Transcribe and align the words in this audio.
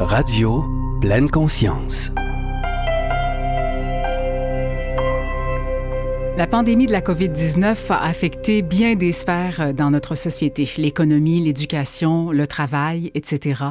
Radio 0.00 0.64
Pleine 1.00 1.28
Conscience. 1.28 2.12
La 6.38 6.46
pandémie 6.46 6.86
de 6.86 6.92
la 6.92 7.00
COVID-19 7.00 7.90
a 7.90 8.04
affecté 8.04 8.62
bien 8.62 8.94
des 8.94 9.10
sphères 9.10 9.60
euh, 9.60 9.72
dans 9.72 9.90
notre 9.90 10.14
société, 10.14 10.68
l'économie, 10.78 11.40
l'éducation, 11.40 12.30
le 12.30 12.46
travail, 12.46 13.10
etc. 13.16 13.64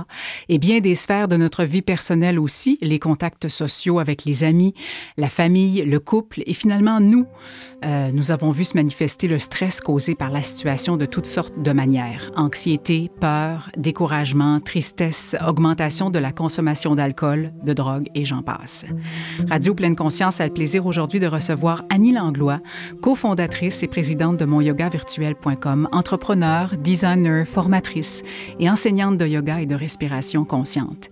Et 0.50 0.58
bien 0.58 0.82
des 0.82 0.94
sphères 0.94 1.30
de 1.30 1.38
notre 1.38 1.64
vie 1.64 1.82
personnelle 1.82 2.38
aussi, 2.38 2.78
les 2.82 3.00
contacts 3.00 3.48
sociaux 3.48 4.00
avec 4.00 4.26
les 4.26 4.44
amis, 4.44 4.74
la 5.16 5.30
famille, 5.30 5.86
le 5.86 6.00
couple 6.02 6.44
et 6.46 6.54
finalement 6.54 7.00
nous. 7.00 7.26
Euh, 7.86 8.12
nous 8.12 8.32
avons 8.32 8.52
vu 8.52 8.64
se 8.64 8.76
manifester 8.76 9.28
le 9.28 9.38
stress 9.38 9.82
causé 9.82 10.16
par 10.16 10.32
la 10.32 10.42
situation 10.42 10.98
de 10.98 11.06
toutes 11.06 11.28
sortes 11.28 11.62
de 11.62 11.72
manières. 11.72 12.32
Anxiété, 12.36 13.12
peur, 13.22 13.70
découragement, 13.78 14.60
tristesse, 14.60 15.36
augmentation 15.48 16.10
de 16.10 16.18
la 16.20 16.32
consommation 16.32 16.96
d'alcool, 16.96 17.54
de 17.64 17.74
drogue 17.74 18.08
et 18.16 18.26
j'en 18.26 18.42
passe. 18.42 18.86
Radio 19.50 19.76
Pleine 19.76 19.96
Conscience 19.96 20.42
a 20.42 20.48
le 20.48 20.54
plaisir 20.54 20.86
aujourd'hui 20.86 21.20
de 21.20 21.28
recevoir 21.28 21.84
Annie 21.90 22.14
Langlois, 22.14 22.57
cofondatrice 23.02 23.84
et 23.84 23.88
présidente 23.88 24.38
de 24.38 24.46
monyogavirtuel.com, 24.46 25.88
entrepreneur, 25.92 26.76
designer, 26.78 27.48
formatrice 27.48 28.24
et 28.60 28.70
enseignante 28.70 29.18
de 29.18 29.26
yoga 29.26 29.62
et 29.62 29.66
de 29.66 29.76
respiration 29.76 30.46
consciente. 30.46 31.10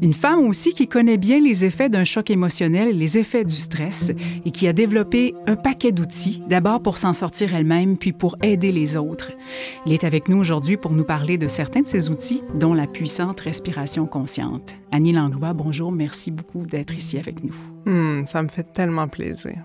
Une 0.00 0.14
femme 0.14 0.46
aussi 0.46 0.72
qui 0.72 0.86
connaît 0.86 1.16
bien 1.16 1.40
les 1.40 1.64
effets 1.64 1.88
d'un 1.88 2.04
choc 2.04 2.30
émotionnel 2.30 2.88
et 2.88 2.92
les 2.92 3.18
effets 3.18 3.44
du 3.44 3.54
stress 3.54 4.12
et 4.44 4.50
qui 4.50 4.68
a 4.68 4.72
développé 4.72 5.34
un 5.46 5.56
paquet 5.56 5.90
d'outils, 5.90 6.42
d'abord 6.48 6.82
pour 6.82 6.98
s'en 6.98 7.12
sortir 7.12 7.54
elle-même, 7.54 7.96
puis 7.96 8.12
pour 8.12 8.36
aider 8.42 8.70
les 8.70 8.96
autres. 8.96 9.32
Elle 9.86 9.92
est 9.92 10.04
avec 10.04 10.28
nous 10.28 10.38
aujourd'hui 10.38 10.76
pour 10.76 10.92
nous 10.92 11.04
parler 11.04 11.38
de 11.38 11.48
certains 11.48 11.80
de 11.80 11.86
ces 11.86 12.10
outils, 12.10 12.42
dont 12.54 12.74
la 12.74 12.86
puissante 12.86 13.40
respiration 13.40 14.06
consciente. 14.06 14.76
Annie 14.92 15.12
Langlois, 15.12 15.52
bonjour, 15.52 15.90
merci 15.90 16.30
beaucoup 16.30 16.64
d'être 16.64 16.96
ici 16.96 17.18
avec 17.18 17.42
nous. 17.42 17.54
Hmm, 17.86 18.26
ça 18.26 18.42
me 18.42 18.48
fait 18.48 18.72
tellement 18.72 19.08
plaisir. 19.08 19.56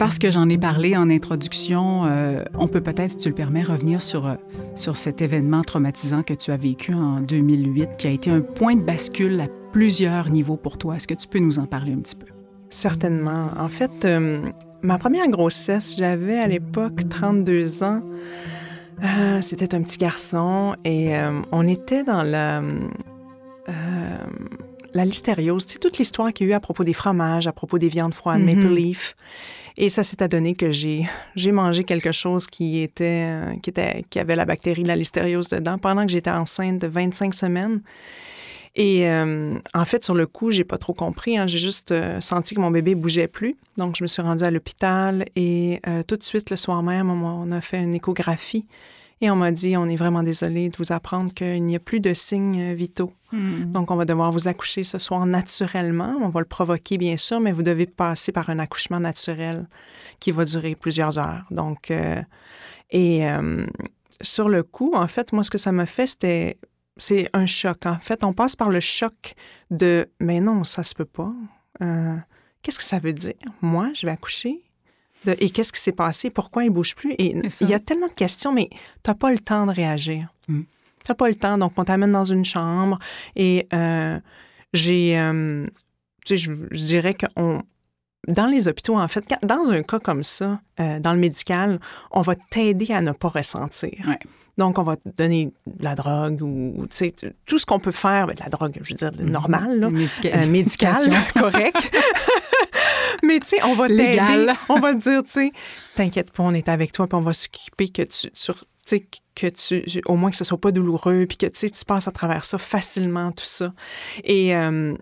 Parce 0.00 0.18
que 0.18 0.30
j'en 0.30 0.48
ai 0.48 0.56
parlé 0.56 0.96
en 0.96 1.10
introduction, 1.10 2.06
euh, 2.06 2.42
on 2.54 2.68
peut 2.68 2.80
peut-être, 2.80 3.10
si 3.10 3.16
tu 3.18 3.28
le 3.28 3.34
permets, 3.34 3.62
revenir 3.62 4.00
sur, 4.00 4.26
euh, 4.26 4.36
sur 4.74 4.96
cet 4.96 5.20
événement 5.20 5.60
traumatisant 5.60 6.22
que 6.22 6.32
tu 6.32 6.52
as 6.52 6.56
vécu 6.56 6.94
en 6.94 7.20
2008, 7.20 7.98
qui 7.98 8.06
a 8.06 8.10
été 8.10 8.30
un 8.30 8.40
point 8.40 8.76
de 8.76 8.80
bascule 8.80 9.38
à 9.42 9.48
plusieurs 9.72 10.30
niveaux 10.30 10.56
pour 10.56 10.78
toi. 10.78 10.96
Est-ce 10.96 11.06
que 11.06 11.12
tu 11.12 11.28
peux 11.28 11.38
nous 11.38 11.58
en 11.58 11.66
parler 11.66 11.92
un 11.92 11.98
petit 11.98 12.16
peu? 12.16 12.24
Certainement. 12.70 13.50
En 13.58 13.68
fait, 13.68 14.06
euh, 14.06 14.40
ma 14.80 14.96
première 14.96 15.28
grossesse, 15.28 15.96
j'avais 15.98 16.38
à 16.38 16.46
l'époque 16.46 17.06
32 17.06 17.82
ans. 17.82 18.00
C'était 19.42 19.74
un 19.74 19.82
petit 19.82 19.98
garçon 19.98 20.76
et 20.82 21.12
on 21.52 21.66
était 21.68 22.04
dans 22.04 22.22
la 22.22 22.62
la 24.94 25.04
listériose, 25.04 25.64
c'est 25.66 25.78
toute 25.78 25.98
l'histoire 25.98 26.32
qu'il 26.32 26.46
y 26.46 26.50
a 26.50 26.52
eu 26.52 26.56
à 26.56 26.60
propos 26.60 26.84
des 26.84 26.92
fromages, 26.92 27.46
à 27.46 27.52
propos 27.52 27.78
des 27.78 27.88
viandes 27.88 28.14
froides, 28.14 28.40
mm-hmm. 28.40 28.56
Maple 28.56 28.74
Leaf. 28.74 29.14
Et 29.76 29.88
ça 29.88 30.04
s'est 30.04 30.22
adonné 30.22 30.54
que 30.54 30.70
j'ai, 30.70 31.08
j'ai 31.36 31.52
mangé 31.52 31.84
quelque 31.84 32.12
chose 32.12 32.46
qui 32.46 32.82
était, 32.82 33.26
euh, 33.28 33.56
qui 33.62 33.70
était, 33.70 34.04
qui 34.10 34.18
avait 34.18 34.36
la 34.36 34.44
bactérie 34.44 34.82
de 34.82 34.88
la 34.88 34.96
listériose 34.96 35.48
dedans 35.48 35.78
pendant 35.78 36.04
que 36.04 36.12
j'étais 36.12 36.30
enceinte 36.30 36.80
de 36.80 36.86
25 36.86 37.34
semaines. 37.34 37.80
Et 38.76 39.08
euh, 39.08 39.58
en 39.74 39.84
fait, 39.84 40.04
sur 40.04 40.14
le 40.14 40.26
coup, 40.26 40.50
j'ai 40.50 40.64
pas 40.64 40.78
trop 40.78 40.92
compris. 40.92 41.38
Hein. 41.38 41.46
J'ai 41.46 41.58
juste 41.58 41.92
euh, 41.92 42.20
senti 42.20 42.54
que 42.54 42.60
mon 42.60 42.70
bébé 42.70 42.94
bougeait 42.94 43.26
plus. 43.26 43.56
Donc, 43.76 43.96
je 43.96 44.04
me 44.04 44.08
suis 44.08 44.22
rendue 44.22 44.44
à 44.44 44.50
l'hôpital 44.50 45.24
et 45.34 45.80
tout 46.06 46.16
de 46.16 46.22
suite, 46.22 46.50
le 46.50 46.56
soir 46.56 46.82
même, 46.82 47.10
on 47.10 47.50
a 47.50 47.60
fait 47.60 47.78
une 47.82 47.94
échographie. 47.94 48.66
Et 49.22 49.30
on 49.30 49.36
m'a 49.36 49.50
dit, 49.50 49.76
on 49.76 49.86
est 49.86 49.96
vraiment 49.96 50.22
désolé 50.22 50.70
de 50.70 50.76
vous 50.78 50.92
apprendre 50.92 51.32
qu'il 51.34 51.62
n'y 51.62 51.76
a 51.76 51.80
plus 51.80 52.00
de 52.00 52.14
signes 52.14 52.72
vitaux. 52.72 53.12
Hmm. 53.32 53.70
Donc, 53.70 53.90
on 53.90 53.96
va 53.96 54.06
devoir 54.06 54.32
vous 54.32 54.48
accoucher 54.48 54.82
ce 54.82 54.96
soir 54.96 55.26
naturellement. 55.26 56.16
On 56.22 56.30
va 56.30 56.40
le 56.40 56.46
provoquer, 56.46 56.96
bien 56.96 57.18
sûr, 57.18 57.38
mais 57.38 57.52
vous 57.52 57.62
devez 57.62 57.86
passer 57.86 58.32
par 58.32 58.48
un 58.48 58.58
accouchement 58.58 58.98
naturel 58.98 59.68
qui 60.20 60.30
va 60.30 60.46
durer 60.46 60.74
plusieurs 60.74 61.18
heures. 61.18 61.44
Donc, 61.50 61.90
euh, 61.90 62.22
et 62.90 63.28
euh, 63.28 63.66
sur 64.22 64.48
le 64.48 64.62
coup, 64.62 64.92
en 64.94 65.06
fait, 65.06 65.32
moi, 65.32 65.42
ce 65.42 65.50
que 65.50 65.58
ça 65.58 65.70
m'a 65.70 65.86
fait, 65.86 66.06
c'était, 66.06 66.58
c'est 66.96 67.28
un 67.34 67.46
choc. 67.46 67.84
En 67.84 67.98
fait, 67.98 68.24
on 68.24 68.32
passe 68.32 68.56
par 68.56 68.70
le 68.70 68.80
choc 68.80 69.34
de, 69.70 70.08
mais 70.18 70.40
non, 70.40 70.64
ça 70.64 70.82
se 70.82 70.94
peut 70.94 71.04
pas. 71.04 71.32
Euh, 71.82 72.16
qu'est-ce 72.62 72.78
que 72.78 72.84
ça 72.84 72.98
veut 72.98 73.12
dire? 73.12 73.34
Moi, 73.60 73.90
je 73.94 74.06
vais 74.06 74.12
accoucher? 74.12 74.62
Et 75.26 75.50
qu'est-ce 75.50 75.72
qui 75.72 75.80
s'est 75.80 75.92
passé? 75.92 76.30
Pourquoi 76.30 76.64
il 76.64 76.70
ne 76.70 76.74
bouge 76.74 76.94
plus? 76.94 77.12
Et 77.18 77.34
il 77.60 77.68
y 77.68 77.74
a 77.74 77.78
tellement 77.78 78.08
de 78.08 78.12
questions, 78.12 78.52
mais 78.52 78.68
tu 78.70 78.78
n'as 79.08 79.14
pas 79.14 79.30
le 79.30 79.38
temps 79.38 79.66
de 79.66 79.72
réagir. 79.72 80.32
Mm. 80.48 80.60
Tu 81.04 81.10
n'as 81.10 81.14
pas 81.14 81.28
le 81.28 81.34
temps. 81.34 81.58
Donc, 81.58 81.72
on 81.76 81.84
t'amène 81.84 82.12
dans 82.12 82.24
une 82.24 82.44
chambre 82.44 82.98
et 83.36 83.66
euh, 83.72 84.18
j'ai. 84.72 85.18
Euh, 85.18 85.66
tu 86.24 86.36
sais, 86.38 86.52
je, 86.70 86.84
dirais 86.84 87.14
qu'on. 87.14 87.62
Dans 88.28 88.46
les 88.46 88.68
hôpitaux, 88.68 88.98
en 88.98 89.08
fait, 89.08 89.24
dans 89.42 89.70
un 89.70 89.82
cas 89.82 89.98
comme 89.98 90.22
ça, 90.22 90.60
euh, 90.78 91.00
dans 91.00 91.14
le 91.14 91.18
médical, 91.18 91.80
on 92.10 92.20
va 92.20 92.34
t'aider 92.34 92.92
à 92.92 93.00
ne 93.00 93.12
pas 93.12 93.28
ressentir. 93.28 93.94
Donc, 94.60 94.76
on 94.76 94.82
va 94.82 94.96
te 94.96 95.08
donner 95.16 95.54
de 95.66 95.82
la 95.82 95.94
drogue 95.94 96.42
ou, 96.42 96.86
tu 96.90 96.94
sais, 96.94 97.14
tout 97.46 97.58
ce 97.58 97.64
qu'on 97.64 97.80
peut 97.80 97.92
faire, 97.92 98.26
de 98.26 98.34
la 98.40 98.50
drogue, 98.50 98.78
je 98.82 98.92
veux 98.92 98.94
dire, 98.94 99.10
mm-hmm. 99.10 99.30
normale, 99.30 99.80
là, 99.80 99.88
médicale, 100.46 101.10
correct. 101.34 101.96
Mais 103.22 103.40
tu 103.40 103.48
sais, 103.48 103.64
on 103.64 103.72
va 103.72 103.88
t'aider. 103.88 104.52
On 104.68 104.78
va 104.78 104.92
te 104.92 104.98
dire, 104.98 105.22
tu 105.22 105.30
sais, 105.30 105.52
t'inquiète 105.94 106.30
pas, 106.30 106.42
on 106.42 106.52
est 106.52 106.68
avec 106.68 106.92
toi, 106.92 107.06
puis 107.06 107.16
on 107.16 107.22
va 107.22 107.32
s'occuper 107.32 107.88
que 107.88 108.02
tu, 108.02 108.28
sur, 108.34 108.66
que 109.34 109.46
tu, 109.46 110.02
au 110.04 110.16
moins 110.16 110.30
que 110.30 110.36
ce 110.36 110.44
soit 110.44 110.60
pas 110.60 110.72
douloureux, 110.72 111.24
puis 111.26 111.38
que 111.38 111.46
tu, 111.46 111.70
tu 111.70 111.84
passes 111.86 112.06
à 112.06 112.12
travers 112.12 112.44
ça 112.44 112.58
facilement, 112.58 113.32
tout 113.32 113.44
ça. 113.44 113.72
Et, 114.24 114.54
euh, 114.54 114.94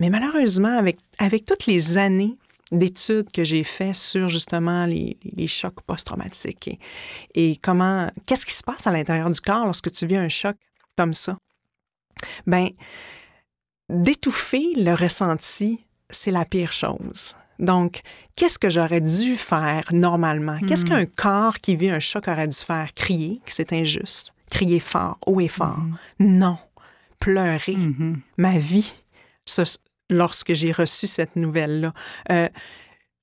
mais 0.00 0.08
malheureusement, 0.08 0.74
avec, 0.74 0.96
avec 1.18 1.44
toutes 1.44 1.66
les 1.66 1.98
années 1.98 2.38
d'études 2.72 3.30
que 3.30 3.44
j'ai 3.44 3.64
fait 3.64 3.94
sur 3.94 4.28
justement 4.28 4.86
les, 4.86 5.18
les 5.22 5.46
chocs 5.46 5.80
post-traumatiques 5.82 6.68
et, 6.68 6.78
et 7.34 7.56
comment, 7.62 8.10
qu'est-ce 8.26 8.44
qui 8.44 8.54
se 8.54 8.62
passe 8.62 8.86
à 8.86 8.92
l'intérieur 8.92 9.30
du 9.30 9.40
corps 9.40 9.64
lorsque 9.64 9.90
tu 9.90 10.06
vis 10.06 10.16
un 10.16 10.28
choc 10.28 10.56
comme 10.96 11.14
ça, 11.14 11.38
ben 12.46 12.70
d'étouffer 13.88 14.74
le 14.76 14.94
ressenti, 14.94 15.86
c'est 16.10 16.30
la 16.30 16.44
pire 16.44 16.72
chose. 16.72 17.36
Donc, 17.58 18.00
qu'est-ce 18.34 18.58
que 18.58 18.68
j'aurais 18.68 19.00
dû 19.00 19.36
faire 19.36 19.84
normalement? 19.92 20.58
Qu'est-ce 20.66 20.84
hmm. 20.84 20.88
qu'un 20.88 21.06
corps 21.06 21.58
qui 21.58 21.76
vit 21.76 21.90
un 21.90 22.00
choc 22.00 22.28
aurait 22.28 22.48
dû 22.48 22.56
faire? 22.56 22.92
Crier 22.94 23.40
que 23.46 23.54
c'est 23.54 23.72
injuste, 23.72 24.34
crier 24.50 24.80
fort, 24.80 25.18
haut 25.26 25.40
et 25.40 25.48
fort. 25.48 25.78
Hmm. 25.78 26.38
Non, 26.38 26.58
pleurer. 27.18 27.76
Hmm. 27.76 28.16
Ma 28.36 28.58
vie, 28.58 28.92
lorsque 30.10 30.54
j'ai 30.54 30.72
reçu 30.72 31.06
cette 31.06 31.36
nouvelle-là, 31.36 31.92
euh, 32.30 32.48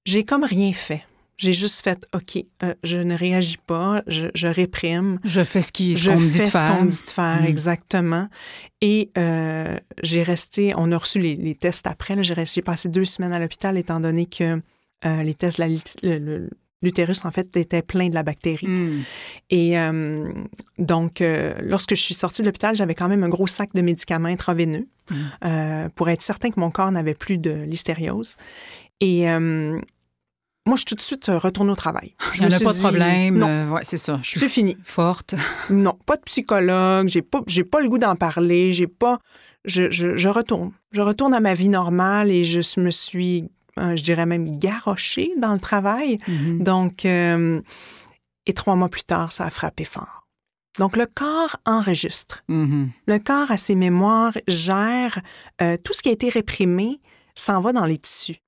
j'ai 0.05 0.23
comme 0.23 0.44
rien 0.44 0.73
fait. 0.73 1.03
J'ai 1.38 1.53
juste 1.53 1.83
fait, 1.83 2.05
OK, 2.13 2.44
euh, 2.61 2.75
je 2.83 2.99
ne 2.99 3.17
réagis 3.17 3.57
pas, 3.57 4.03
je, 4.07 4.47
réprime. 4.47 5.19
Je 5.23 5.44
fais 5.44 5.61
ce 5.61 5.71
qu'on 5.71 5.83
me 5.83 6.29
dit 6.29 6.39
de 6.39 6.45
faire. 6.45 6.75
Je 6.75 6.81
fais 6.81 6.88
dit 6.88 7.03
de 7.03 7.09
faire, 7.09 7.45
exactement. 7.45 8.29
Et 8.81 9.09
euh, 9.17 9.77
j'ai 10.03 10.21
resté, 10.21 10.73
on 10.77 10.91
a 10.91 10.97
reçu 10.97 11.19
les, 11.19 11.55
tests 11.55 11.88
après, 11.88 12.21
j'ai 12.21 12.61
passé 12.61 12.88
deux 12.88 13.05
semaines 13.05 13.33
à 13.33 13.39
l'hôpital 13.39 13.77
étant 13.77 14.00
donné 14.00 14.27
que 14.27 14.59
euh, 15.05 15.23
les 15.23 15.33
tests, 15.33 15.59
l'utérus, 16.83 17.25
en 17.25 17.31
fait, 17.31 17.55
était 17.57 17.81
plein 17.81 18.09
de 18.09 18.13
la 18.13 18.23
bactérie. 18.23 18.67
Hmm. 18.67 19.03
Et 19.49 19.75
donc, 20.77 21.23
lorsque 21.61 21.95
je 21.95 22.01
suis 22.01 22.13
sortie 22.13 22.41
de 22.41 22.47
l'hôpital, 22.47 22.75
j'avais 22.75 22.95
quand 22.95 23.07
même 23.07 23.23
un 23.23 23.29
gros 23.29 23.47
sac 23.47 23.73
de 23.73 23.81
médicaments 23.81 24.27
intraveineux 24.27 24.88
hmm. 25.09 25.89
pour 25.95 26.09
être 26.09 26.21
certain 26.21 26.51
que 26.51 26.59
mon 26.59 26.71
corps 26.71 26.91
n'avait 26.91 27.16
plus 27.16 27.38
de 27.38 27.63
listériose. 27.63 28.35
Et 28.99 29.27
moi, 30.66 30.77
je 30.77 30.79
suis 30.79 30.85
tout 30.85 30.95
de 30.95 31.01
suite 31.01 31.27
euh, 31.27 31.38
retournée 31.38 31.71
au 31.71 31.75
travail. 31.75 32.16
Je 32.31 32.44
n'ai 32.44 32.49
pas 32.59 32.71
de 32.71 32.79
problème. 32.79 33.38
Non. 33.38 33.47
Euh, 33.47 33.79
c'est 33.81 33.97
ça. 33.97 34.19
Je 34.23 34.39
suis 34.39 34.50
fini. 34.50 34.77
Forte. 34.83 35.35
Non, 35.69 35.97
pas 36.05 36.15
de 36.15 36.21
psychologue. 36.21 37.07
J'ai 37.09 37.21
pas, 37.21 37.41
j'ai 37.47 37.63
pas 37.63 37.81
le 37.81 37.89
goût 37.89 37.97
d'en 37.97 38.15
parler. 38.15 38.73
J'ai 38.73 38.88
pas. 38.88 39.19
Je, 39.65 39.89
je, 39.91 40.27
retourne. 40.27 40.71
Je 40.91 41.01
retourne 41.01 41.33
à 41.33 41.39
ma 41.39 41.53
vie 41.53 41.69
normale 41.69 42.29
et 42.31 42.44
je 42.44 42.79
me 42.79 42.91
suis, 42.91 43.44
euh, 43.44 43.47
je 43.78 44.02
dirais 44.04 44.25
même, 44.25 44.58
garochée 44.60 45.31
dans 45.38 45.54
le 45.54 45.60
travail. 45.60 46.20
Mm-hmm. 46.28 46.64
Donc, 46.64 47.06
et 47.06 48.54
trois 48.54 48.75
mois 48.75 48.90
plus 48.90 49.04
tard, 49.04 49.31
ça 49.31 49.46
a 49.46 49.50
frappé 49.50 49.84
fort. 49.84 50.28
Donc, 50.80 50.98
le 50.98 51.06
corps 51.06 51.58
enregistre. 51.66 52.44
Mm-hmm. 52.50 52.88
Le 53.08 53.20
corps, 53.20 53.52
à 53.52 53.58
ses 53.58 53.75
mémoires, 53.75 54.34
gère 54.48 55.22
tout 55.58 55.94
ce 55.94 56.02
qui 56.02 56.10
a 56.10 56.14
été 56.14 56.30
réprimé, 56.30 57.00
s'en 57.36 57.62
va 57.62 57.74
dans 57.74 57.86
les 57.86 57.98
tissus. 57.98 58.44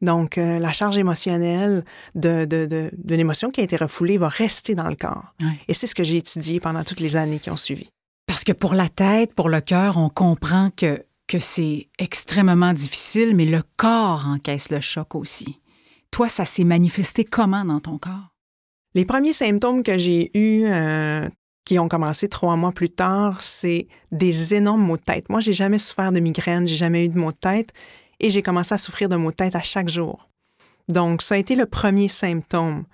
Donc, 0.00 0.38
euh, 0.38 0.58
la 0.58 0.72
charge 0.72 0.96
émotionnelle 0.98 1.84
de, 2.14 2.46
de, 2.46 2.66
de, 2.66 3.14
l'émotion 3.14 3.50
qui 3.50 3.60
a 3.60 3.64
été 3.64 3.76
refoulée 3.76 4.16
va 4.16 4.28
rester 4.28 4.74
dans 4.74 4.88
le 4.88 4.96
corps. 4.96 5.34
Et 5.68 5.74
c'est 5.74 5.86
ce 5.86 5.94
que 5.94 6.02
j'ai 6.02 6.16
étudié 6.16 6.58
pendant 6.58 6.82
toutes 6.84 7.00
les 7.00 7.16
années 7.16 7.38
qui 7.38 7.50
ont 7.50 7.56
suivi. 7.56 7.90
Parce 8.26 8.44
que 8.44 8.52
pour 8.52 8.74
la 8.74 8.88
tête, 8.88 9.34
pour 9.34 9.48
le 9.48 9.60
cœur, 9.60 9.98
on 9.98 10.08
comprend 10.08 10.70
que, 10.74 11.04
que 11.30 11.38
c'est 11.38 11.86
extrêmement 12.00 12.72
difficile, 12.72 13.36
mais 13.36 13.44
le 13.44 13.62
corps 13.76 14.26
encaisse 14.26 14.70
le 14.70 14.80
choc 14.80 15.14
aussi. 15.14 15.60
Toi, 16.10 16.28
ça 16.28 16.44
s'est 16.44 16.64
manifesté 16.64 17.24
comment 17.24 17.64
dans 17.64 17.78
ton 17.78 17.98
corps? 17.98 18.34
Les 18.96 19.04
premiers 19.04 19.32
symptômes 19.32 19.84
que 19.84 19.96
j'ai 19.96 20.36
eus, 20.36 20.64
euh, 20.66 21.28
qui 21.64 21.78
ont 21.78 21.86
commencé 21.86 22.28
trois 22.28 22.56
mois 22.56 22.72
plus 22.72 22.90
tard, 22.90 23.44
c'est 23.44 23.86
des 24.10 24.54
énormes 24.56 24.82
maux 24.82 24.96
de 24.96 25.02
tête. 25.02 25.28
Moi, 25.28 25.38
j'ai 25.38 25.52
jamais 25.52 25.78
souffert 25.78 26.10
de 26.10 26.18
migraine, 26.18 26.66
j'ai 26.66 26.74
jamais 26.74 27.04
eu 27.04 27.08
de 27.10 27.18
maux 27.18 27.30
de 27.30 27.36
tête 27.36 27.72
et 28.18 28.28
j'ai 28.28 28.42
commencé 28.42 28.74
à 28.74 28.78
souffrir 28.78 29.08
de 29.08 29.14
maux 29.14 29.30
de 29.30 29.36
tête 29.36 29.54
à 29.54 29.62
chaque 29.62 29.88
jour. 29.88 30.28
Donc, 30.88 31.22
ça 31.22 31.36
a 31.36 31.38
été 31.38 31.54
le 31.54 31.66
premier 31.66 32.08
symptôme. 32.08 32.86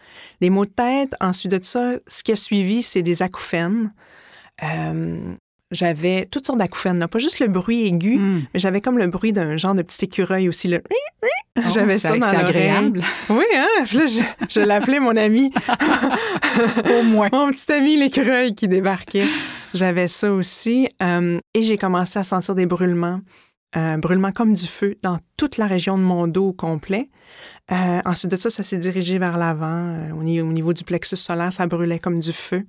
Les 0.43 0.51
maux 0.51 0.67
de 0.67 0.73
tête, 0.73 1.15
ensuite 1.23 1.53
de 1.53 1.65
ça, 1.65 1.95
ce 2.07 2.23
qui 2.23 2.33
a 2.33 2.37
suivi, 2.37 2.83
c'est 2.83 3.03
des 3.03 3.23
acouphènes. 3.23 3.95
Euh, 4.63 5.35
j'avais 5.73 6.27
toutes 6.27 6.47
sortes 6.47 6.59
d'acouphènes, 6.59 7.07
pas 7.09 7.19
juste 7.19 7.41
le 7.41 7.49
bruit 7.49 7.87
aigu, 7.87 8.19
hmm. 8.19 8.43
mais 8.55 8.61
j'avais 8.61 8.81
comme 8.81 8.99
le 8.99 9.09
bruit 9.09 9.33
d'un 9.33 9.57
genre 9.57 9.75
de 9.75 9.83
petit 9.83 10.05
écureuil 10.05 10.49
aussi. 10.49 10.69
Le... 10.69 10.81
Oh, 11.59 11.61
j'avais 11.69 11.99
ça 11.99 12.17
dans 12.17 12.27
agréable. 12.27 13.01
Oui, 13.31 13.45
hein? 13.55 13.67
Là, 13.79 14.07
je, 14.07 14.21
je 14.49 14.61
l'appelais 14.61 15.01
mon 15.01 15.17
ami. 15.17 15.53
Au 16.99 17.03
moins. 17.03 17.29
Mon 17.33 17.51
petit 17.51 17.73
ami 17.73 17.97
l'écureuil 17.97 18.55
qui 18.55 18.69
débarquait. 18.69 19.27
J'avais 19.75 20.09
ça 20.09 20.33
aussi. 20.33 20.89
Euh, 21.03 21.39
et 21.55 21.63
j'ai 21.63 21.79
commencé 21.79 22.19
à 22.19 22.25
sentir 22.25 22.55
des 22.55 22.67
brûlements. 22.67 23.21
Euh, 23.77 23.99
brûlements 23.99 24.33
comme 24.33 24.55
du 24.55 24.67
feu 24.67 24.97
dans 25.03 25.19
toute 25.37 25.59
la 25.59 25.67
région 25.67 25.99
de 25.99 26.03
mon 26.03 26.29
dos 26.29 26.49
au 26.49 26.53
complet. 26.53 27.11
Euh, 27.73 28.01
ensuite 28.05 28.31
de 28.31 28.37
ça, 28.37 28.49
ça 28.49 28.63
s'est 28.63 28.79
dirigé 28.79 29.19
vers 29.19 29.37
l'avant. 29.37 30.11
au, 30.13 30.23
niveau 30.23 30.73
du 30.73 30.85
plexus 30.85 31.17
solaire, 31.17 31.53
ça 31.53 31.67
brûlait 31.67 31.99
comme 31.99 32.21
du 32.21 32.33
feu. 32.33 32.65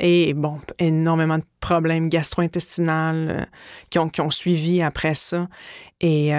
Et 0.00 0.32
bon, 0.34 0.60
énormément 0.78 1.38
de 1.38 1.44
problèmes 1.60 2.08
gastro-intestinaux 2.08 3.32
qui, 3.90 3.98
ont, 3.98 4.08
qui 4.08 4.20
ont 4.20 4.30
suivi 4.30 4.80
après 4.80 5.14
ça. 5.14 5.48
Et 6.00 6.32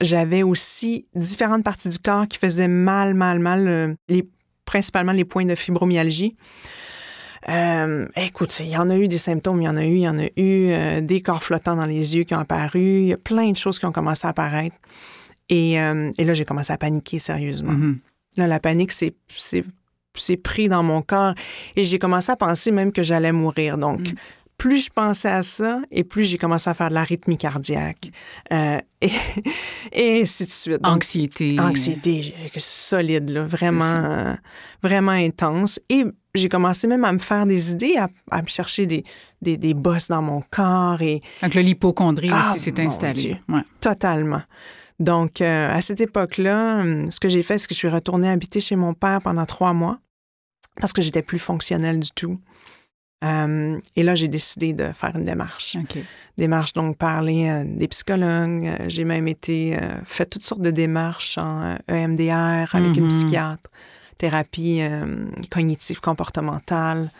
j'avais 0.00 0.42
aussi 0.42 1.06
différentes 1.14 1.64
parties 1.64 1.88
du 1.88 1.98
corps 1.98 2.28
qui 2.28 2.38
faisaient 2.38 2.68
mal, 2.68 3.14
mal, 3.14 3.38
mal, 3.38 3.68
euh, 3.68 3.94
les, 4.08 4.28
principalement 4.64 5.12
les 5.12 5.24
points 5.24 5.44
de 5.44 5.54
fibromyalgie. 5.54 6.36
Euh, 7.48 8.06
écoute, 8.16 8.60
il 8.60 8.68
y 8.68 8.76
en 8.76 8.90
a 8.90 8.96
eu 8.96 9.08
des 9.08 9.18
symptômes, 9.18 9.62
il 9.62 9.64
y 9.64 9.68
en 9.68 9.76
a 9.76 9.84
eu, 9.84 9.94
il 9.94 10.02
y 10.02 10.08
en 10.08 10.18
a 10.18 10.26
eu 10.36 10.70
euh, 10.70 11.00
des 11.00 11.20
corps 11.20 11.42
flottants 11.42 11.76
dans 11.76 11.86
les 11.86 12.16
yeux 12.16 12.24
qui 12.24 12.34
ont 12.34 12.40
apparu, 12.40 12.80
il 12.80 13.06
y 13.06 13.12
a 13.12 13.16
plein 13.16 13.50
de 13.50 13.56
choses 13.56 13.78
qui 13.78 13.86
ont 13.86 13.92
commencé 13.92 14.26
à 14.26 14.30
apparaître. 14.30 14.76
Et, 15.50 15.76
et 15.76 16.24
là, 16.24 16.34
j'ai 16.34 16.44
commencé 16.44 16.74
à 16.74 16.76
paniquer 16.76 17.18
sérieusement. 17.18 17.72
Mm-hmm. 17.72 17.96
Là, 18.36 18.46
la 18.48 18.60
panique, 18.60 18.92
c'est, 18.92 19.14
c'est, 20.20 20.36
pris 20.36 20.68
dans 20.68 20.82
mon 20.82 21.02
corps 21.02 21.34
et 21.76 21.84
j'ai 21.84 21.98
commencé 21.98 22.30
à 22.30 22.36
penser 22.36 22.70
même 22.70 22.92
que 22.92 23.02
j'allais 23.02 23.32
mourir. 23.32 23.78
Donc, 23.78 24.00
mm 24.00 24.14
plus 24.58 24.86
je 24.86 24.90
pensais 24.90 25.28
à 25.28 25.42
ça 25.42 25.80
et 25.90 26.04
plus 26.04 26.24
j'ai 26.24 26.36
commencé 26.36 26.68
à 26.68 26.74
faire 26.74 26.90
de 26.90 26.94
l'arythmie 26.94 27.38
cardiaque 27.38 28.10
euh, 28.52 28.78
et, 29.00 29.10
et, 29.92 30.20
ainsi 30.20 30.44
de 30.44 30.50
suite. 30.50 30.80
anxiété. 30.82 31.58
Anxiété 31.58 32.34
solide, 32.56 33.30
là, 33.30 33.44
vraiment, 33.44 34.36
vraiment 34.82 35.12
intense. 35.12 35.78
Et 35.88 36.04
j'ai 36.34 36.48
commencé 36.48 36.88
même 36.88 37.04
à 37.04 37.12
me 37.12 37.18
faire 37.18 37.46
des 37.46 37.70
idées, 37.70 37.96
à, 38.30 38.42
me 38.42 38.48
chercher 38.48 38.86
des, 38.86 39.04
des, 39.40 39.56
des, 39.56 39.74
bosses 39.74 40.08
dans 40.08 40.22
mon 40.22 40.42
corps. 40.50 41.00
Et... 41.02 41.22
Donc, 41.40 41.54
l'hypochondrie 41.54 42.32
aussi 42.32 42.38
ah, 42.42 42.58
s'est 42.58 42.80
installée. 42.80 43.40
Ouais. 43.48 43.62
Totalement. 43.80 44.42
Donc, 44.98 45.40
euh, 45.40 45.72
à 45.72 45.80
cette 45.80 46.00
époque-là, 46.00 46.80
hum, 46.80 47.10
ce 47.12 47.20
que 47.20 47.28
j'ai 47.28 47.44
fait, 47.44 47.58
c'est 47.58 47.68
que 47.68 47.74
je 47.74 47.78
suis 47.78 47.88
retournée 47.88 48.28
habiter 48.28 48.60
chez 48.60 48.74
mon 48.74 48.92
père 48.92 49.20
pendant 49.22 49.46
trois 49.46 49.72
mois 49.72 50.00
parce 50.80 50.92
que 50.92 51.02
j'étais 51.02 51.22
plus 51.22 51.38
fonctionnelle 51.38 52.00
du 52.00 52.10
tout. 52.10 52.40
Euh, 53.24 53.80
et 53.96 54.02
là, 54.02 54.14
j'ai 54.14 54.28
décidé 54.28 54.72
de 54.72 54.92
faire 54.92 55.16
une 55.16 55.24
démarche. 55.24 55.76
Démarche, 56.36 56.72
donc 56.72 56.96
parler 56.96 57.48
à 57.48 57.64
des 57.64 57.88
psychologues. 57.88 58.66
Euh, 58.66 58.84
j'ai 58.86 59.04
même 59.04 59.26
été 59.26 59.76
euh, 59.76 60.00
fait 60.04 60.26
toutes 60.26 60.44
sortes 60.44 60.62
de 60.62 60.70
démarches 60.70 61.36
en 61.36 61.76
EMDR 61.88 62.74
avec 62.74 62.96
une 62.96 63.08
mm-hmm. 63.08 63.08
psychiatre, 63.08 63.70
thérapie 64.18 64.82
cognitive 65.50 66.00
comportementale. 66.00 67.10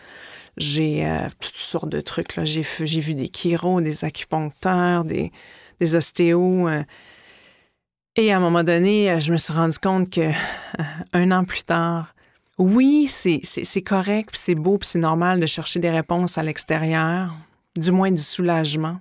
J'ai 0.57 1.09
toutes 1.39 1.55
sortes 1.55 1.89
de 1.89 2.01
trucs. 2.01 2.37
J'ai, 2.43 2.61
vu 2.99 3.13
des 3.13 3.29
chiro, 3.33 3.79
des 3.79 4.03
acupuncteurs, 4.03 5.05
des, 5.05 5.31
des 5.79 5.95
ostéos. 5.95 6.69
et 8.17 8.31
à 8.33 8.37
un 8.37 8.39
moment 8.41 8.63
donné, 8.63 9.19
je 9.21 9.31
me 9.31 9.37
suis 9.37 9.53
rendu 9.53 9.77
compte 9.79 10.09
que 10.09 10.31
un 11.13 11.31
an 11.31 11.45
plus 11.45 11.63
tard, 11.63 12.13
oui, 12.59 13.07
c'est 13.09 13.81
correct, 13.81 14.31
c'est 14.33 14.55
beau, 14.55 14.77
puis 14.77 14.87
c'est 14.87 14.99
normal 14.99 15.39
de 15.39 15.45
chercher 15.45 15.79
des 15.79 15.89
réponses 15.89 16.37
à 16.37 16.43
l'extérieur, 16.43 17.33
du 17.77 17.91
moins 17.91 18.11
du 18.11 18.21
soulagement. 18.21 18.99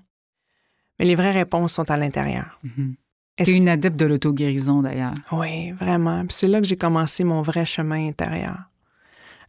Mais 0.98 1.04
les 1.04 1.16
vraies 1.16 1.32
réponses 1.32 1.74
sont 1.74 1.90
à 1.90 1.96
l'intérieur. 1.96 2.58
Mm 2.62 2.92
Tu 3.38 3.50
es 3.50 3.56
une 3.56 3.68
adepte 3.68 3.96
de 3.96 4.06
l'auto-guérison, 4.06 4.82
d'ailleurs. 4.82 5.14
Oui, 5.32 5.72
vraiment. 5.72 6.24
c'est 6.28 6.48
là 6.48 6.60
que 6.60 6.66
j'ai 6.66 6.76
commencé 6.76 7.24
mon 7.24 7.42
vrai 7.42 7.64
chemin 7.64 8.08
intérieur. 8.08 8.58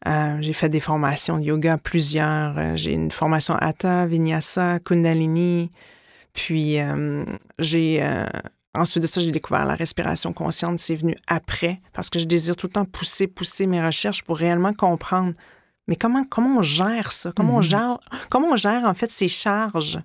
Euh, 0.08 0.38
j'ai 0.42 0.54
fait 0.54 0.70
des 0.70 0.80
formations 0.80 1.38
de 1.38 1.44
yoga, 1.44 1.78
plusieurs. 1.78 2.58
Euh, 2.58 2.76
j'ai 2.76 2.94
une 2.94 3.12
formation 3.12 3.56
Hatha, 3.56 4.06
Vinyasa, 4.08 4.80
Kundalini. 4.80 5.72
Puis 6.34 6.80
euh, 6.80 7.26
j'ai 7.58 8.02
Ensuite 8.75 9.04
de 9.04 9.07
ça, 9.07 9.19
j'ai 9.19 9.31
découvert 9.31 9.66
la 9.66 9.75
respiration 9.75 10.31
consciente. 10.31 10.80
C'est 10.80 10.95
venu 10.95 11.16
après 11.27 11.81
parce 11.94 12.10
que 12.10 12.19
je 12.19 12.25
désire 12.25 12.56
tout 12.56 12.68
le 12.68 12.74
temps 12.74 12.86
pousser, 12.86 13.27
pousser 13.27 13.66
mes 13.66 13.83
recherches 13.83 14.24
pour 14.24 14.38
réellement 14.38 14.74
comprendre. 14.74 15.33
Mais 15.88 15.95
comment, 15.95 16.24
comment 16.24 16.60
on 16.60 16.62
gère 16.62 17.12
ça? 17.12 17.31
Comment, 17.36 17.56
on 17.56 17.60
mm-hmm. 17.62 17.63
gère, 17.63 18.00
comment 18.30 18.50
on 18.51 18.56
gère 18.56 18.83
en 18.86 18.94
fait 18.94 19.10
ces 19.10 19.27
charges 19.27 20.00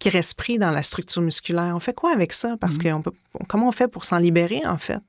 qui 0.00 0.08
restent 0.08 0.34
prises 0.34 0.58
dans 0.58 0.70
la 0.70 0.82
structure 0.82 1.20
musculaire? 1.20 1.76
On 1.76 1.80
fait 1.80 1.92
quoi 1.92 2.12
avec 2.12 2.32
ça? 2.32 2.56
Parce 2.58 2.76
mm-hmm. 2.76 3.02
que 3.02 3.10
comment 3.46 3.68
on 3.68 3.72
fait 3.72 3.88
pour 3.88 4.04
s'en 4.04 4.16
libérer 4.16 4.62
en 4.66 4.78
fait? 4.78 5.00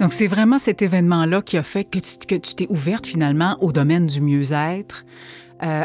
Donc, 0.00 0.12
c'est 0.12 0.26
vraiment 0.26 0.58
cet 0.58 0.82
événement-là 0.82 1.42
qui 1.42 1.56
a 1.56 1.62
fait 1.62 1.84
que 1.84 1.98
tu 1.98 2.54
t'es 2.54 2.66
ouverte 2.68 3.06
finalement 3.06 3.56
au 3.60 3.70
domaine 3.70 4.06
du 4.06 4.20
mieux-être, 4.20 5.04
euh, 5.62 5.84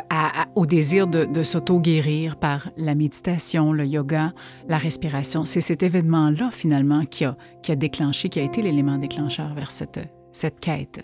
au 0.55 0.65
désir 0.65 1.07
de, 1.07 1.43
s'auto-guérir 1.43 2.37
par 2.37 2.69
la 2.77 2.95
méditation, 2.95 3.73
le 3.73 3.85
yoga, 3.85 4.33
la 4.67 4.77
respiration. 4.77 5.45
C'est 5.45 5.61
cet 5.61 5.83
événement-là, 5.83 6.49
finalement, 6.51 7.05
qui 7.05 7.25
a, 7.25 7.37
qui 7.61 7.71
a 7.71 7.75
déclenché, 7.75 8.29
qui 8.29 8.39
a 8.39 8.43
été 8.43 8.61
l'élément 8.61 8.97
déclencheur 8.97 9.53
vers 9.53 9.71
cette, 9.71 9.99
cette 10.31 10.59
quête. 10.59 11.01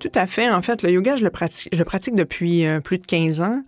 Tout 0.00 0.12
à 0.14 0.26
fait. 0.26 0.50
En 0.50 0.62
fait, 0.62 0.82
le 0.82 0.90
yoga, 0.90 1.16
je 1.16 1.24
le 1.24 1.30
pratique, 1.30 1.68
je 1.72 1.78
le 1.78 1.84
pratique 1.84 2.14
depuis 2.14 2.66
euh, 2.66 2.80
plus 2.80 2.98
de 2.98 3.06
15 3.06 3.40
ans. 3.40 3.62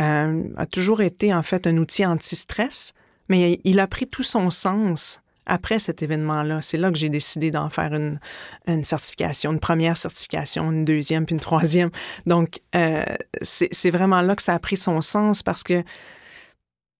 Euh, 0.00 0.44
a 0.56 0.66
toujours 0.66 1.02
été, 1.02 1.34
en 1.34 1.42
fait, 1.42 1.66
un 1.66 1.76
outil 1.76 2.06
anti-stress, 2.06 2.92
mais 3.28 3.60
il 3.64 3.78
a 3.78 3.86
pris 3.86 4.06
tout 4.06 4.22
son 4.22 4.50
sens 4.50 5.21
après 5.46 5.78
cet 5.78 6.02
événement-là. 6.02 6.62
C'est 6.62 6.78
là 6.78 6.90
que 6.90 6.98
j'ai 6.98 7.08
décidé 7.08 7.50
d'en 7.50 7.68
faire 7.70 7.92
une, 7.94 8.84
certification, 8.84 9.52
une 9.52 9.60
première 9.60 9.96
certification, 9.96 10.70
une 10.70 10.84
deuxième, 10.84 11.26
puis 11.26 11.34
une 11.34 11.40
troisième. 11.40 11.90
Donc, 12.26 12.60
euh, 12.74 13.04
c'est 13.42 13.90
vraiment 13.90 14.20
là 14.20 14.36
que 14.36 14.42
ça 14.42 14.54
a 14.54 14.58
pris 14.58 14.76
son 14.76 15.00
sens 15.00 15.42
parce 15.42 15.62
que 15.62 15.82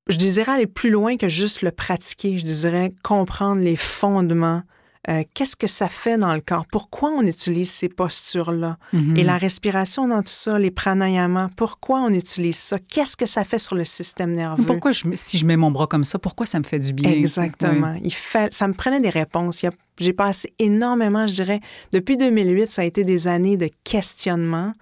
je 0.08 0.16
désirais 0.16 0.52
aller 0.52 0.66
plus 0.66 0.90
loin 0.90 1.16
que 1.16 1.28
juste 1.28 1.62
le 1.62 1.70
pratiquer. 1.70 2.38
Je 2.38 2.44
désirais 2.44 2.92
comprendre 3.02 3.62
les 3.62 3.76
fondements 3.76 4.62
euh, 5.08 5.24
qu'est-ce 5.34 5.56
que 5.56 5.66
ça 5.66 5.88
fait 5.88 6.16
dans 6.16 6.32
le 6.32 6.40
corps? 6.40 6.64
Pourquoi 6.70 7.10
on 7.10 7.22
utilise 7.22 7.70
ces 7.70 7.88
postures-là? 7.88 8.78
Mm-hmm. 8.94 9.18
Et 9.18 9.22
la 9.24 9.36
respiration 9.36 10.06
dans 10.06 10.22
tout 10.22 10.28
ça, 10.28 10.60
les 10.60 10.70
pranayamas, 10.70 11.50
pourquoi 11.56 12.00
on 12.02 12.10
utilise 12.10 12.56
ça? 12.56 12.78
Qu'est-ce 12.78 13.16
que 13.16 13.26
ça 13.26 13.42
fait 13.42 13.58
sur 13.58 13.74
le 13.74 13.82
système 13.82 14.32
nerveux? 14.34 14.64
Pourquoi, 14.64 14.92
si 14.92 15.38
je 15.38 15.44
mets 15.44 15.56
mon 15.56 15.72
bras 15.72 15.88
comme 15.88 16.04
ça, 16.04 16.20
pourquoi 16.20 16.46
ça 16.46 16.60
me 16.60 16.64
fait 16.64 16.78
du 16.78 16.92
bien? 16.92 17.10
Exactement. 17.10 17.96
Il 18.04 18.14
fait, 18.14 18.54
ça 18.54 18.68
me 18.68 18.74
prenait 18.74 19.00
des 19.00 19.10
réponses. 19.10 19.64
J'ai 19.98 20.12
passé 20.12 20.52
énormément, 20.60 21.26
je 21.26 21.34
dirais, 21.34 21.60
depuis 21.92 22.16
2008, 22.16 22.68
ça 22.68 22.82
a 22.82 22.84
été 22.84 23.02
des 23.02 23.26
années 23.26 23.56
de 23.56 23.70
questionnement 23.82 24.72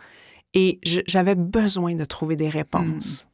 et 0.52 0.80
j'avais 1.06 1.34
besoin 1.34 1.94
de 1.94 2.04
trouver 2.04 2.36
des 2.36 2.50
réponses. 2.50 3.26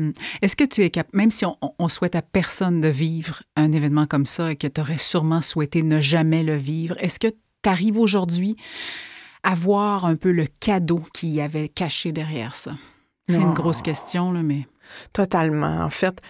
Hmm. 0.00 0.12
Est-ce 0.40 0.56
que 0.56 0.64
tu 0.64 0.82
es 0.82 0.90
capable, 0.90 1.16
même 1.16 1.30
si 1.30 1.44
on, 1.44 1.88
souhaite 1.88 2.14
à 2.14 2.22
personne 2.22 2.80
de 2.80 2.88
vivre 2.88 3.42
un 3.54 3.70
événement 3.72 4.06
comme 4.06 4.24
ça 4.24 4.52
et 4.52 4.56
que 4.56 4.66
tu 4.66 4.80
aurais 4.80 4.98
sûrement 4.98 5.42
souhaité 5.42 5.82
ne 5.82 6.00
jamais 6.00 6.42
le 6.42 6.56
vivre, 6.56 6.96
est-ce 6.98 7.18
que 7.18 7.28
tu 7.28 7.68
arrives 7.68 7.98
aujourd'hui 7.98 8.56
à 9.42 9.54
voir 9.54 10.06
un 10.06 10.16
peu 10.16 10.32
le 10.32 10.46
cadeau 10.46 11.02
qu'il 11.12 11.30
y 11.30 11.42
avait 11.42 11.68
caché 11.68 12.12
derrière 12.12 12.54
ça? 12.54 12.74
C'est 13.28 13.42
une 13.42 13.54
grosse 13.54 13.82
question, 13.82 14.32
là, 14.32 14.42
mais. 14.42 14.66
Totalement. 15.12 15.84
En 15.84 15.90
fait, 15.90 16.20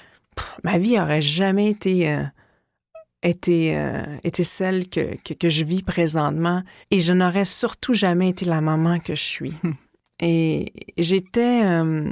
ma 0.64 0.78
vie 0.78 0.98
aurait 0.98 1.22
jamais 1.22 1.70
été. 1.70 2.12
Euh, 2.12 2.24
été, 3.22 3.76
euh, 3.76 4.16
été 4.24 4.44
celle 4.44 4.88
que, 4.88 5.14
que, 5.34 5.50
je 5.50 5.62
vis 5.62 5.82
présentement 5.82 6.62
et 6.90 7.00
je 7.00 7.12
n'aurais 7.12 7.44
surtout 7.44 7.92
jamais 7.92 8.30
été 8.30 8.46
la 8.46 8.62
maman 8.62 8.98
que 8.98 9.14
je 9.14 9.22
suis. 9.22 9.54
Hmm. 9.62 9.72
Et 10.22 10.72
j'étais, 10.96 11.64
euh, 11.64 12.10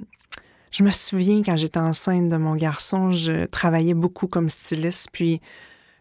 je 0.71 0.83
me 0.85 0.91
souviens 0.91 1.43
quand 1.43 1.57
j'étais 1.57 1.79
enceinte 1.79 2.29
de 2.29 2.37
mon 2.37 2.55
garçon, 2.57 3.13
je 3.13 3.47
travaillais 3.47 3.95
beaucoup 3.95 4.29
comme 4.29 4.49
styliste, 4.49 5.09
puis 5.13 5.41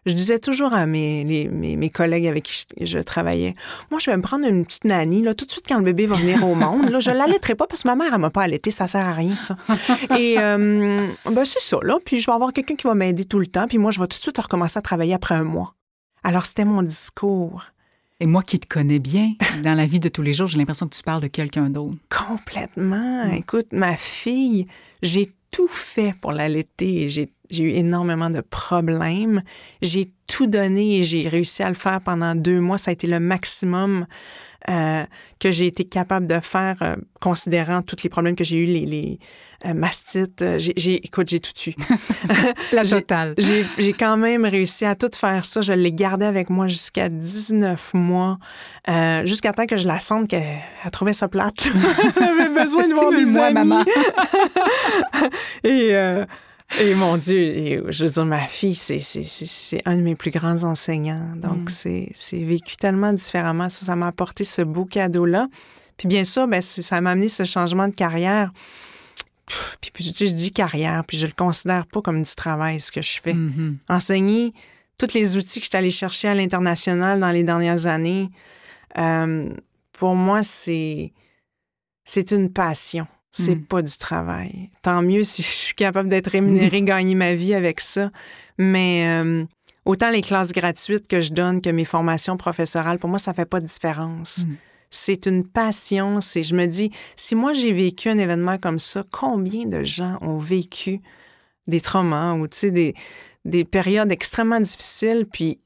je 0.06 0.14
disais 0.14 0.38
toujours 0.38 0.72
à 0.72 0.86
mes, 0.86 1.90
collègues 1.94 2.26
avec 2.26 2.44
qui 2.44 2.64
je, 2.80 2.98
travaillais, 2.98 3.54
moi, 3.90 4.00
je 4.00 4.10
vais 4.10 4.16
me 4.16 4.22
prendre 4.22 4.46
une 4.46 4.64
petite 4.64 4.84
nanny, 4.84 5.22
tout 5.34 5.44
de 5.44 5.50
suite 5.50 5.66
quand 5.68 5.78
le 5.78 5.84
bébé 5.84 6.06
va 6.06 6.16
venir 6.16 6.44
au 6.46 6.54
monde. 6.54 6.96
Je 7.00 7.10
l'allaiterai 7.10 7.54
pas 7.54 7.66
parce 7.66 7.82
que 7.82 7.88
ma 7.88 7.94
mère, 7.94 8.12
elle 8.14 8.20
m'a 8.20 8.30
pas 8.30 8.42
allaité, 8.42 8.70
ça 8.70 8.86
sert 8.86 9.06
à 9.06 9.12
rien, 9.12 9.36
ça. 9.36 9.56
Et 10.18 10.36
euh, 10.38 11.08
ben, 11.26 11.44
c'est 11.44 11.60
ça. 11.60 11.78
Puis 12.04 12.18
je 12.20 12.26
vais 12.26 12.32
avoir 12.32 12.52
quelqu'un 12.52 12.74
qui 12.74 12.86
va 12.86 12.94
m'aider 12.94 13.24
tout 13.24 13.38
le 13.38 13.46
temps, 13.46 13.66
puis 13.66 13.78
moi, 13.78 13.90
je 13.90 14.00
vais 14.00 14.06
tout 14.06 14.16
de 14.16 14.22
suite 14.22 14.38
recommencer 14.38 14.78
à 14.78 14.82
travailler 14.82 15.14
après 15.14 15.34
un 15.34 15.44
mois. 15.44 15.74
Alors, 16.24 16.46
c'était 16.46 16.64
mon 16.64 16.82
discours. 16.82 17.62
Et 18.20 18.26
moi 18.26 18.42
qui 18.42 18.58
te 18.58 18.66
connais 18.66 18.98
bien, 18.98 19.34
dans 19.62 19.74
la 19.74 19.86
vie 19.86 20.00
de 20.00 20.08
tous 20.08 20.22
les 20.22 20.34
jours, 20.34 20.48
j'ai 20.48 20.58
l'impression 20.58 20.88
que 20.88 20.94
tu 20.94 21.02
parles 21.02 21.22
de 21.22 21.28
quelqu'un 21.28 21.70
d'autre. 21.70 21.96
Complètement. 22.10 23.26
Mm. 23.26 23.34
Écoute, 23.34 23.68
ma 23.72 23.96
fille, 23.96 24.66
j'ai 25.02 25.30
tout 25.52 25.68
fait 25.68 26.14
pour 26.20 26.32
l'allaiter. 26.32 27.08
J'ai 27.08 27.28
eu 27.62 27.70
énormément 27.70 28.28
de 28.28 28.40
problèmes. 28.40 29.42
J'ai 29.82 30.12
tout 30.26 30.48
donné 30.48 30.98
et 30.98 31.04
j'ai 31.04 31.28
réussi 31.28 31.62
à 31.62 31.68
le 31.68 31.74
faire 31.74 32.00
pendant 32.00 32.34
deux 32.34 32.60
mois. 32.60 32.76
Ça 32.76 32.90
a 32.90 32.92
été 32.92 33.06
le 33.06 33.20
maximum 33.20 34.06
euh, 34.68 35.04
que 35.38 35.52
j'ai 35.52 35.68
été 35.68 35.84
capable 35.84 36.26
de 36.26 36.40
faire, 36.40 36.76
euh, 36.82 36.96
considérant 37.20 37.80
tous 37.80 38.02
les 38.02 38.10
problèmes 38.10 38.34
que 38.34 38.42
j'ai 38.42 38.56
eu, 38.56 38.66
les, 38.66 38.86
les 38.86 39.18
euh, 39.64 39.72
mastites. 39.72 40.44
J'ai, 40.58 40.96
écoute, 41.06 41.28
j'ai 41.28 41.38
tout 41.38 41.52
eu. 41.68 41.74
La 42.72 42.84
totale. 42.84 43.34
J'ai, 43.38 43.92
quand 43.92 44.16
même 44.16 44.44
réussi 44.44 44.84
à 44.84 44.96
tout 44.96 45.10
faire 45.14 45.44
ça. 45.44 45.62
Je 45.62 45.72
l'ai 45.72 45.92
gardé 45.92 46.24
avec 46.24 46.50
moi 46.50 46.66
jusqu'à 46.66 47.08
19 47.08 47.94
mois, 47.94 48.38
jusqu'à 49.24 49.52
temps 49.52 49.66
que 49.66 49.76
je 49.76 49.86
la 49.86 50.00
sente 50.00 50.26
qu'elle 50.26 50.60
trouvait 50.90 51.12
ça 51.12 51.28
plate. 51.28 51.68
Elle 52.16 52.22
avait 52.24 52.48
besoin 52.48 52.86
de 52.86 52.94
voir 52.94 53.10
des 53.12 53.38
amis. 53.38 53.54
maman? 53.54 53.84
et 55.62 55.94
et 56.80 56.94
mon 56.94 57.16
Dieu, 57.16 57.84
je 57.88 58.04
veux 58.04 58.12
dire, 58.12 58.24
ma 58.24 58.46
fille, 58.46 58.74
c'est 58.74 59.82
un 59.86 59.96
de 59.96 60.02
mes 60.02 60.16
plus 60.16 60.30
grands 60.30 60.64
enseignants. 60.64 61.32
Donc, 61.36 61.70
mm. 61.70 62.08
c'est 62.14 62.44
vécu 62.44 62.76
tellement 62.76 63.12
différemment. 63.12 63.68
Ça 63.68 63.96
m'a 63.96 64.08
apporté 64.08 64.44
ce 64.44 64.62
beau 64.62 64.84
cadeau-là. 64.84 65.48
Puis 65.96 66.08
bien 66.08 66.24
sûr, 66.24 66.46
ben, 66.46 66.60
ça 66.60 67.00
m'a 67.00 67.10
amené 67.10 67.28
ce 67.28 67.44
changement 67.44 67.88
de 67.88 67.94
carrière. 67.94 68.52
Puis, 69.80 69.90
puis 69.90 70.04
je, 70.04 70.32
dis 70.32 70.52
carrière, 70.52 71.02
puis 71.06 71.16
je 71.16 71.26
le 71.26 71.32
considère 71.32 71.86
pas 71.86 72.02
comme 72.02 72.22
du 72.22 72.34
travail, 72.34 72.80
ce 72.80 72.92
que 72.92 73.02
je 73.02 73.20
fais. 73.20 73.32
Mm-hmm. 73.32 73.76
Enseigner 73.88 74.52
tous 74.98 75.14
les 75.14 75.36
outils 75.36 75.60
que 75.60 75.64
je 75.64 75.70
suis 75.70 75.78
allée 75.78 75.90
chercher 75.90 76.28
à 76.28 76.34
l'international 76.34 77.18
dans 77.18 77.30
les 77.30 77.44
dernières 77.44 77.86
années, 77.86 78.28
euh, 78.98 79.48
pour 79.92 80.14
moi, 80.14 80.42
c'est 80.42 81.12
c'est 82.04 82.30
une 82.30 82.52
passion. 82.52 83.06
C'est 83.30 83.56
mm. 83.56 83.64
pas 83.64 83.82
du 83.82 83.96
travail. 83.98 84.70
Tant 84.82 85.02
mieux 85.02 85.22
si 85.22 85.42
je 85.42 85.48
suis 85.48 85.74
capable 85.74 86.08
d'être 86.08 86.30
rémunérée, 86.30 86.82
gagner 86.82 87.14
ma 87.14 87.34
vie 87.34 87.54
avec 87.54 87.80
ça. 87.80 88.10
Mais 88.56 89.06
euh, 89.06 89.44
autant 89.84 90.10
les 90.10 90.22
classes 90.22 90.52
gratuites 90.52 91.06
que 91.06 91.20
je 91.20 91.32
donne 91.32 91.60
que 91.60 91.70
mes 91.70 91.84
formations 91.84 92.36
professorales, 92.36 92.98
pour 92.98 93.10
moi, 93.10 93.18
ça 93.18 93.34
fait 93.34 93.44
pas 93.44 93.60
de 93.60 93.66
différence. 93.66 94.38
Mm. 94.38 94.54
C'est 94.90 95.26
une 95.26 95.46
passion. 95.46 96.20
C'est, 96.20 96.42
je 96.42 96.54
me 96.54 96.66
dis, 96.66 96.90
si 97.16 97.34
moi 97.34 97.52
j'ai 97.52 97.72
vécu 97.72 98.08
un 98.08 98.18
événement 98.18 98.56
comme 98.58 98.78
ça, 98.78 99.04
combien 99.10 99.66
de 99.66 99.84
gens 99.84 100.16
ont 100.22 100.38
vécu 100.38 101.00
des 101.66 101.82
traumas 101.82 102.32
ou 102.32 102.46
des, 102.46 102.94
des 103.44 103.64
périodes 103.66 104.10
extrêmement 104.10 104.60
difficiles, 104.60 105.26
puis 105.30 105.60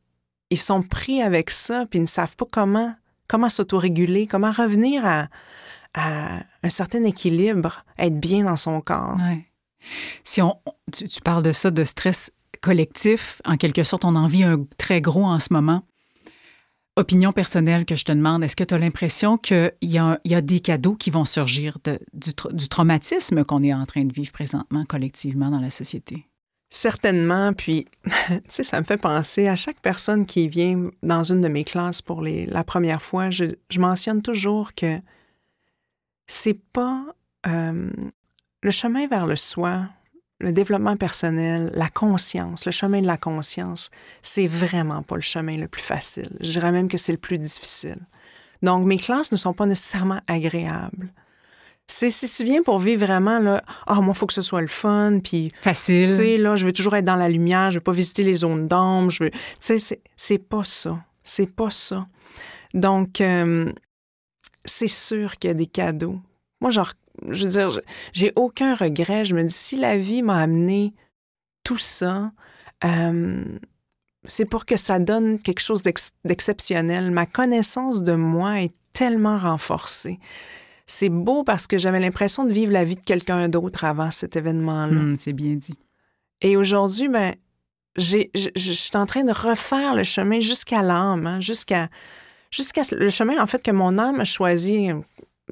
ils 0.50 0.60
sont 0.60 0.82
pris 0.82 1.22
avec 1.22 1.50
ça, 1.50 1.86
puis 1.88 2.00
ils 2.00 2.02
ne 2.02 2.08
savent 2.08 2.36
pas 2.36 2.46
comment, 2.50 2.92
comment 3.28 3.48
s'autoréguler, 3.48 4.26
comment 4.26 4.50
revenir 4.50 5.06
à, 5.06 5.28
à 5.94 6.42
un 6.62 6.68
certain 6.68 7.02
équilibre, 7.04 7.84
être 7.98 8.18
bien 8.18 8.44
dans 8.44 8.56
son 8.56 8.80
corps. 8.80 9.18
Si 10.24 10.40
on, 10.40 10.56
tu, 10.92 11.20
parles 11.22 11.42
de 11.42 11.52
ça, 11.52 11.70
de 11.70 11.84
stress 11.84 12.30
collectif, 12.60 13.42
en 13.44 13.56
quelque 13.56 13.82
sorte, 13.82 14.04
on 14.04 14.14
en 14.14 14.26
vit 14.26 14.44
un 14.44 14.64
très 14.78 15.00
gros 15.00 15.24
en 15.24 15.40
ce 15.40 15.52
moment. 15.52 15.82
Opinion 16.96 17.32
personnelle 17.32 17.86
que 17.86 17.96
je 17.96 18.04
te 18.04 18.12
demande, 18.12 18.44
est-ce 18.44 18.54
que 18.54 18.64
tu 18.64 18.74
as 18.74 18.78
l'impression 18.78 19.38
qu'il 19.38 19.72
y, 19.80 19.98
y, 20.24 20.34
a 20.34 20.40
des 20.42 20.60
cadeaux 20.60 20.94
qui 20.94 21.10
vont 21.10 21.24
surgir 21.24 21.78
de, 21.84 21.98
du, 22.12 22.32
du 22.52 22.68
traumatisme 22.68 23.44
qu'on 23.44 23.62
est 23.62 23.72
en 23.72 23.86
train 23.86 24.04
de 24.04 24.12
vivre 24.12 24.30
présentement 24.30 24.84
collectivement 24.84 25.50
dans 25.50 25.60
la 25.60 25.70
société? 25.70 26.26
Certainement, 26.68 27.52
puis, 27.54 27.86
tu 28.28 28.40
sais, 28.48 28.62
ça 28.62 28.78
me 28.78 28.84
fait 28.84 28.98
penser 28.98 29.48
à 29.48 29.56
chaque 29.56 29.80
personne 29.80 30.26
qui 30.26 30.48
vient 30.48 30.90
dans 31.02 31.22
une 31.22 31.40
de 31.40 31.48
mes 31.48 31.64
classes 31.64 32.02
pour 32.02 32.22
les, 32.22 32.46
la 32.46 32.62
première 32.62 33.02
fois, 33.02 33.30
je, 33.30 33.44
je 33.70 33.80
mentionne 33.80 34.22
toujours 34.22 34.74
que 34.74 34.98
c'est 36.26 36.58
pas 36.72 37.04
euh, 37.46 37.90
le 38.62 38.70
chemin 38.70 39.06
vers 39.06 39.26
le 39.26 39.36
soi, 39.36 39.88
le 40.40 40.52
développement 40.52 40.96
personnel, 40.96 41.70
la 41.74 41.88
conscience, 41.88 42.66
le 42.66 42.72
chemin 42.72 43.00
de 43.00 43.06
la 43.06 43.16
conscience, 43.16 43.90
c'est 44.22 44.46
vraiment 44.46 45.02
pas 45.02 45.16
le 45.16 45.22
chemin 45.22 45.56
le 45.56 45.68
plus 45.68 45.82
facile. 45.82 46.30
Je 46.40 46.50
dirais 46.50 46.72
même 46.72 46.88
que 46.88 46.98
c'est 46.98 47.12
le 47.12 47.18
plus 47.18 47.38
difficile. 47.38 47.98
Donc, 48.62 48.86
mes 48.86 48.98
classes 48.98 49.32
ne 49.32 49.36
sont 49.36 49.54
pas 49.54 49.66
nécessairement 49.66 50.20
agréables. 50.26 51.12
C'est 51.88 52.10
si 52.10 52.28
tu 52.28 52.44
viens 52.44 52.62
pour 52.62 52.78
vivre 52.78 53.04
vraiment, 53.04 53.38
là, 53.40 53.62
ah, 53.86 53.94
moi, 53.96 54.14
il 54.14 54.18
faut 54.18 54.26
que 54.26 54.32
ce 54.32 54.40
soit 54.40 54.60
le 54.60 54.68
fun, 54.68 55.18
puis. 55.22 55.52
Facile. 55.60 56.06
Tu 56.06 56.14
sais, 56.14 56.36
là, 56.38 56.56
je 56.56 56.64
veux 56.64 56.72
toujours 56.72 56.94
être 56.96 57.04
dans 57.04 57.16
la 57.16 57.28
lumière, 57.28 57.70
je 57.70 57.78
veux 57.78 57.82
pas 57.82 57.92
visiter 57.92 58.22
les 58.22 58.34
zones 58.34 58.68
d'ombre, 58.68 59.10
je 59.10 59.24
veux. 59.24 59.30
Tu 59.30 59.78
sais, 59.78 60.00
c'est 60.16 60.38
pas 60.38 60.62
ça. 60.62 61.04
C'est 61.24 61.52
pas 61.54 61.70
ça. 61.70 62.06
Donc, 62.72 63.20
euh, 63.20 63.70
c'est 64.64 64.88
sûr 64.88 65.38
qu'il 65.38 65.48
y 65.48 65.50
a 65.50 65.54
des 65.54 65.66
cadeaux. 65.66 66.20
Moi, 66.60 66.70
genre, 66.70 66.92
je 67.28 67.44
veux 67.44 67.50
dire, 67.50 67.80
j'ai 68.12 68.32
aucun 68.36 68.74
regret. 68.74 69.24
Je 69.24 69.34
me 69.34 69.44
dis, 69.44 69.54
si 69.54 69.76
la 69.76 69.96
vie 69.96 70.22
m'a 70.22 70.40
amené 70.40 70.94
tout 71.64 71.78
ça, 71.78 72.32
euh, 72.84 73.44
c'est 74.24 74.44
pour 74.44 74.64
que 74.66 74.76
ça 74.76 74.98
donne 74.98 75.40
quelque 75.40 75.60
chose 75.60 75.82
d'exceptionnel. 76.24 77.10
Ma 77.10 77.26
connaissance 77.26 78.02
de 78.02 78.14
moi 78.14 78.60
est 78.62 78.74
tellement 78.92 79.38
renforcée. 79.38 80.18
C'est 80.86 81.08
beau 81.08 81.44
parce 81.44 81.66
que 81.66 81.78
j'avais 81.78 82.00
l'impression 82.00 82.44
de 82.44 82.52
vivre 82.52 82.72
la 82.72 82.84
vie 82.84 82.96
de 82.96 83.04
quelqu'un 83.04 83.48
d'autre 83.48 83.84
avant 83.84 84.10
cet 84.10 84.36
événement-là. 84.36 85.00
Hum, 85.00 85.16
c'est 85.18 85.32
bien 85.32 85.54
dit. 85.54 85.78
Et 86.40 86.56
aujourd'hui, 86.56 87.08
ben, 87.08 87.34
je, 87.96 88.18
je, 88.34 88.72
suis 88.72 88.96
en 88.96 89.06
train 89.06 89.24
de 89.24 89.32
refaire 89.32 89.94
le 89.94 90.02
chemin 90.02 90.40
jusqu'à 90.40 90.82
l'âme, 90.82 91.26
hein, 91.26 91.40
jusqu'à 91.40 91.88
jusqu'à 92.52 92.82
le 92.92 93.10
chemin, 93.10 93.42
en 93.42 93.46
fait, 93.48 93.62
que 93.62 93.72
mon 93.72 93.98
âme 93.98 94.20
a 94.20 94.24
choisi. 94.24 94.90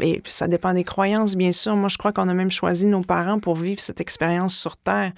Et 0.01 0.23
ça 0.27 0.47
dépend 0.47 0.73
des 0.73 0.85
croyances, 0.85 1.35
bien 1.35 1.53
sûr. 1.53 1.75
Moi, 1.75 1.89
je 1.89 1.99
crois 1.99 2.13
qu'on 2.13 2.29
a 2.29 2.35
même 2.35 2.51
choisi 2.51 2.87
nos 2.87 3.03
parents 3.03 3.41
pour 3.41 3.57
vivre 3.57 3.81
cette 3.81 4.01
expérience 4.01 4.57
sur 4.57 4.77
Terre. 4.77 5.13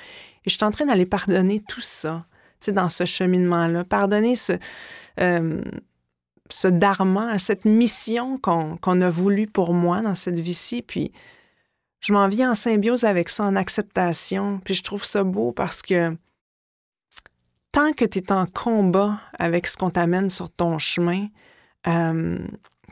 Et 0.44 0.50
je 0.50 0.56
suis 0.56 0.64
en 0.64 0.70
train 0.70 0.86
d'aller 0.86 1.06
pardonner 1.06 1.60
tout 1.60 1.82
ça, 1.82 2.24
tu 2.60 2.66
sais, 2.66 2.72
dans 2.72 2.88
ce 2.88 3.04
cheminement-là. 3.04 3.84
Pardonner 3.84 4.36
ce, 4.36 4.54
euh, 5.20 5.60
dharma, 6.64 7.38
cette 7.38 7.64
mission 7.64 8.38
qu'on 8.38 9.00
a 9.00 9.10
voulu 9.10 9.46
pour 9.46 9.74
moi 9.74 10.00
dans 10.00 10.14
cette 10.14 10.38
vie-ci. 10.38 10.82
Puis 10.82 11.12
je 12.00 12.12
m'en 12.12 12.28
viens 12.28 12.52
en 12.52 12.54
symbiose 12.54 13.04
avec 13.04 13.28
ça, 13.28 13.44
en 13.44 13.56
acceptation. 13.56 14.60
Puis 14.64 14.74
je 14.74 14.82
trouve 14.82 15.04
ça 15.04 15.22
beau 15.22 15.52
parce 15.52 15.82
que 15.82 16.16
tant 17.70 17.92
que 17.92 18.04
tu 18.04 18.18
es 18.18 18.32
en 18.32 18.46
combat 18.46 19.20
avec 19.38 19.66
ce 19.66 19.76
qu'on 19.76 19.90
t'amène 19.90 20.28
sur 20.28 20.50
ton 20.50 20.78
chemin, 20.78 21.28
euh, 21.86 22.38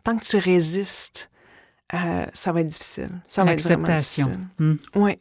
tant 0.05 0.17
que 0.17 0.25
tu 0.25 0.37
résistes, 0.37 1.31
euh, 1.95 2.27
ça 2.33 2.53
va 2.53 2.61
être 2.61 2.69
difficile. 2.69 3.11
Ça 3.27 3.45
va 3.45 3.53
être 3.53 3.63
vraiment 3.63 3.95
difficile. 3.95 4.39
Hmm. 4.59 4.75
Oui. 4.95 5.19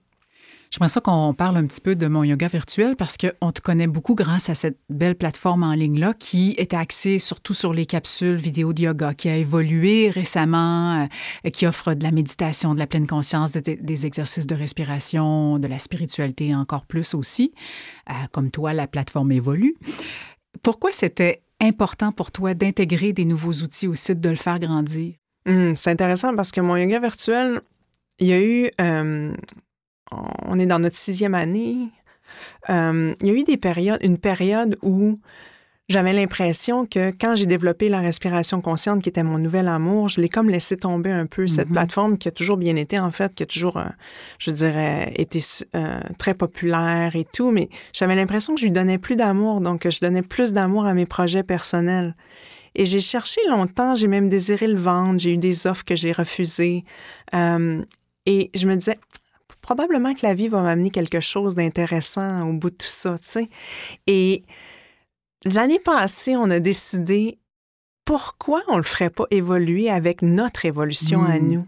J'aimerais 0.71 0.89
ça 0.89 1.01
qu'on 1.01 1.33
parle 1.33 1.57
un 1.57 1.65
petit 1.65 1.81
peu 1.81 1.95
de 1.95 2.05
mon 2.07 2.23
yoga 2.23 2.47
virtuel 2.47 2.95
parce 2.95 3.17
qu'on 3.17 3.51
te 3.51 3.59
connaît 3.59 3.87
beaucoup 3.87 4.13
grâce 4.13 4.51
à 4.51 4.55
cette 4.55 4.77
belle 4.87 5.15
plateforme 5.15 5.63
en 5.63 5.73
ligne-là 5.73 6.13
qui 6.13 6.53
est 6.59 6.75
axée 6.75 7.17
surtout 7.17 7.55
sur 7.55 7.73
les 7.73 7.87
capsules 7.87 8.35
vidéo 8.35 8.71
de 8.71 8.83
yoga, 8.83 9.15
qui 9.15 9.29
a 9.29 9.37
évolué 9.37 10.11
récemment, 10.11 11.07
euh, 11.45 11.49
qui 11.49 11.65
offre 11.65 11.95
de 11.95 12.03
la 12.03 12.11
méditation, 12.11 12.75
de 12.75 12.79
la 12.79 12.85
pleine 12.85 13.07
conscience, 13.07 13.53
des 13.53 14.05
exercices 14.05 14.45
de 14.45 14.53
respiration, 14.53 15.57
de 15.57 15.67
la 15.67 15.79
spiritualité 15.79 16.53
encore 16.53 16.85
plus 16.85 17.15
aussi. 17.15 17.51
comme 18.31 18.51
toi, 18.51 18.73
la 18.73 18.85
plateforme 18.85 19.31
évolue. 19.31 19.75
Pourquoi 20.61 20.91
c'était 20.91 21.41
important 21.61 22.11
pour 22.11 22.31
toi 22.31 22.53
d'intégrer 22.53 23.13
des 23.13 23.25
nouveaux 23.25 23.53
outils 23.53 23.87
au 23.87 23.93
site, 23.93 24.19
de 24.19 24.29
le 24.29 24.35
faire 24.35 24.59
grandir? 24.59 25.13
Hum, 25.45 25.75
c'est 25.75 25.91
intéressant 25.91 26.35
parce 26.35 26.51
que 26.51 26.61
mon 26.61 26.75
yoga 26.77 26.99
virtuel, 26.99 27.61
il 28.19 28.27
y 28.27 28.33
a 28.33 28.41
eu, 28.41 28.69
euh, 28.81 29.33
on 30.11 30.59
est 30.59 30.65
dans 30.65 30.79
notre 30.79 30.97
sixième 30.97 31.35
année, 31.35 31.89
euh, 32.69 33.13
il 33.21 33.27
y 33.27 33.31
a 33.31 33.33
eu 33.33 33.43
des 33.43 33.57
périodes, 33.57 33.99
une 34.03 34.17
période 34.17 34.77
où 34.81 35.19
j'avais 35.89 36.13
l'impression 36.13 36.85
que 36.85 37.09
quand 37.09 37.35
j'ai 37.35 37.47
développé 37.47 37.89
la 37.89 37.99
respiration 37.99 38.61
consciente, 38.61 39.01
qui 39.01 39.09
était 39.09 39.23
mon 39.23 39.39
nouvel 39.39 39.67
amour, 39.67 40.07
je 40.07 40.21
l'ai 40.21 40.29
comme 40.29 40.49
laissé 40.49 40.77
tomber 40.77 41.11
un 41.11 41.25
peu. 41.25 41.47
Cette 41.47 41.67
mm-hmm. 41.67 41.71
plateforme 41.71 42.17
qui 42.19 42.27
a 42.27 42.31
toujours 42.31 42.57
bien 42.57 42.75
été, 42.75 42.99
en 42.99 43.11
fait, 43.11 43.33
qui 43.33 43.41
a 43.41 43.45
toujours, 43.47 43.77
euh, 43.77 43.85
je 44.37 44.51
dirais, 44.51 45.11
été 45.15 45.41
euh, 45.75 45.99
très 46.19 46.35
populaire 46.35 47.15
et 47.15 47.25
tout, 47.25 47.49
mais 47.49 47.69
j'avais 47.91 48.15
l'impression 48.15 48.53
que 48.53 48.61
je 48.61 48.65
lui 48.65 48.71
donnais 48.71 48.99
plus 48.99 49.15
d'amour, 49.15 49.61
donc 49.61 49.81
que 49.81 49.89
je 49.89 49.99
donnais 49.99 50.21
plus 50.21 50.53
d'amour 50.53 50.85
à 50.85 50.93
mes 50.93 51.07
projets 51.07 51.43
personnels. 51.43 52.15
Et 52.75 52.85
j'ai 52.85 53.01
cherché 53.01 53.41
longtemps, 53.49 53.95
j'ai 53.95 54.07
même 54.07 54.29
désiré 54.29 54.67
le 54.67 54.77
vendre, 54.77 55.19
j'ai 55.19 55.33
eu 55.33 55.37
des 55.37 55.65
offres 55.65 55.83
que 55.83 55.95
j'ai 55.95 56.11
refusées. 56.11 56.83
Euh, 57.33 57.81
et 58.27 58.51
je 58.53 58.67
me 58.67 58.75
disais, 58.75 58.99
probablement 59.63 60.13
que 60.13 60.19
la 60.23 60.35
vie 60.35 60.49
va 60.49 60.61
m'amener 60.61 60.91
quelque 60.91 61.19
chose 61.19 61.55
d'intéressant 61.55 62.47
au 62.47 62.53
bout 62.53 62.69
de 62.69 62.75
tout 62.75 62.87
ça, 62.87 63.17
tu 63.17 63.27
sais. 63.27 63.49
Et 64.05 64.43
L'année 65.45 65.79
passée, 65.79 66.35
on 66.35 66.49
a 66.49 66.59
décidé 66.59 67.39
pourquoi 68.05 68.61
on 68.67 68.73
ne 68.73 68.77
le 68.77 68.83
ferait 68.83 69.09
pas 69.09 69.25
évoluer 69.31 69.89
avec 69.89 70.21
notre 70.21 70.65
évolution 70.65 71.23
à 71.23 71.39
hmm. 71.39 71.49
nous. 71.49 71.67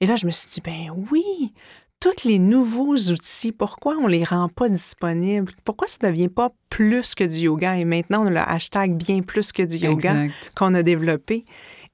Et 0.00 0.06
là, 0.06 0.16
je 0.16 0.26
me 0.26 0.30
suis 0.30 0.48
dit, 0.48 0.60
ben 0.60 0.90
oui, 1.10 1.52
tous 2.00 2.24
les 2.24 2.38
nouveaux 2.38 2.96
outils, 2.96 3.52
pourquoi 3.52 3.96
on 3.98 4.06
les 4.06 4.24
rend 4.24 4.48
pas 4.48 4.68
disponibles? 4.68 5.52
Pourquoi 5.64 5.86
ça 5.86 5.98
ne 6.02 6.08
devient 6.08 6.28
pas 6.30 6.50
plus 6.70 7.14
que 7.14 7.24
du 7.24 7.40
yoga? 7.40 7.76
Et 7.76 7.84
maintenant, 7.84 8.22
on 8.22 8.26
a 8.26 8.30
le 8.30 8.38
hashtag 8.38 8.94
bien 8.94 9.20
plus 9.20 9.52
que 9.52 9.62
du 9.62 9.76
yoga 9.76 10.28
qu'on 10.56 10.74
a 10.74 10.82
développé. 10.82 11.44